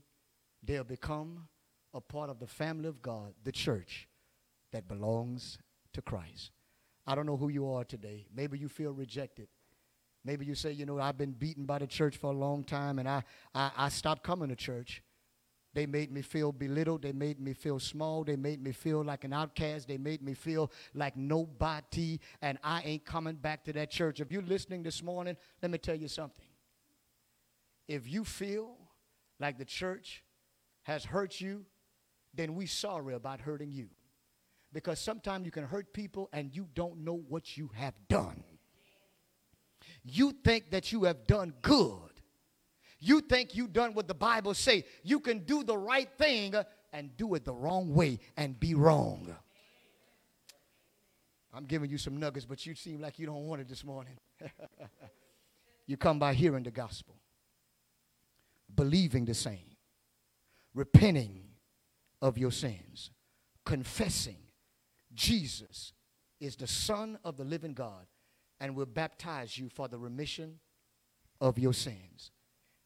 [0.61, 1.47] They'll become
[1.95, 4.07] a part of the family of God, the church
[4.71, 5.57] that belongs
[5.93, 6.51] to Christ.
[7.07, 8.27] I don't know who you are today.
[8.31, 9.47] Maybe you feel rejected.
[10.23, 12.99] Maybe you say, you know, I've been beaten by the church for a long time
[12.99, 13.23] and I,
[13.55, 15.01] I, I stopped coming to church.
[15.73, 17.01] They made me feel belittled.
[17.01, 18.23] They made me feel small.
[18.23, 19.87] They made me feel like an outcast.
[19.87, 24.19] They made me feel like nobody, and I ain't coming back to that church.
[24.19, 26.45] If you're listening this morning, let me tell you something.
[27.91, 28.77] If you feel
[29.39, 30.23] like the church
[30.83, 31.65] has hurt you,
[32.33, 33.89] then we sorry about hurting you.
[34.73, 38.43] Because sometimes you can hurt people and you don't know what you have done
[40.03, 42.09] you think that you have done good.
[42.99, 44.85] You think you done what the Bible say.
[45.03, 46.53] You can do the right thing
[46.93, 49.35] and do it the wrong way and be wrong.
[51.53, 54.17] I'm giving you some nuggets, but you seem like you don't want it this morning.
[55.87, 57.15] you come by hearing the gospel,
[58.75, 59.75] believing the same,
[60.73, 61.43] repenting
[62.21, 63.11] of your sins,
[63.65, 64.37] confessing
[65.13, 65.93] Jesus
[66.39, 68.05] is the Son of the living God
[68.59, 70.59] and will baptize you for the remission
[71.39, 72.31] of your sins.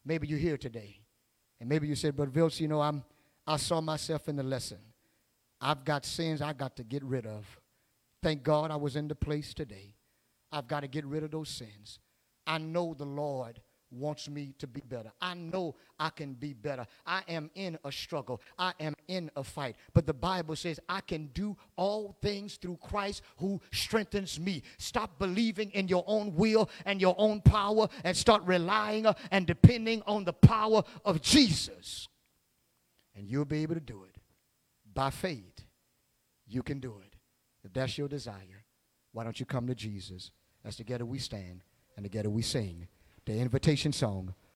[0.06, 1.02] Maybe you're here today,
[1.60, 3.04] and maybe you said, Brother Vilks, you know, I'm,
[3.46, 4.80] I saw myself in the lesson.
[5.60, 7.46] I've got sins I got to get rid of.
[8.22, 9.96] Thank God I was in the place today.
[10.52, 12.00] I've got to get rid of those sins.
[12.48, 13.62] I know the Lord
[13.92, 15.12] wants me to be better.
[15.22, 16.86] I know I can be better.
[17.06, 18.42] I am in a struggle.
[18.58, 19.76] I am in a fight.
[19.94, 24.64] But the Bible says I can do all things through Christ who strengthens me.
[24.78, 30.02] Stop believing in your own will and your own power and start relying and depending
[30.08, 32.08] on the power of Jesus.
[33.16, 34.16] And you'll be able to do it
[34.94, 35.66] by faith.
[36.48, 37.16] You can do it.
[37.64, 38.64] If that's your desire,
[39.12, 40.32] why don't you come to Jesus?
[40.64, 41.62] As together we stand
[41.96, 42.88] and together we sing
[43.26, 44.36] the invitation song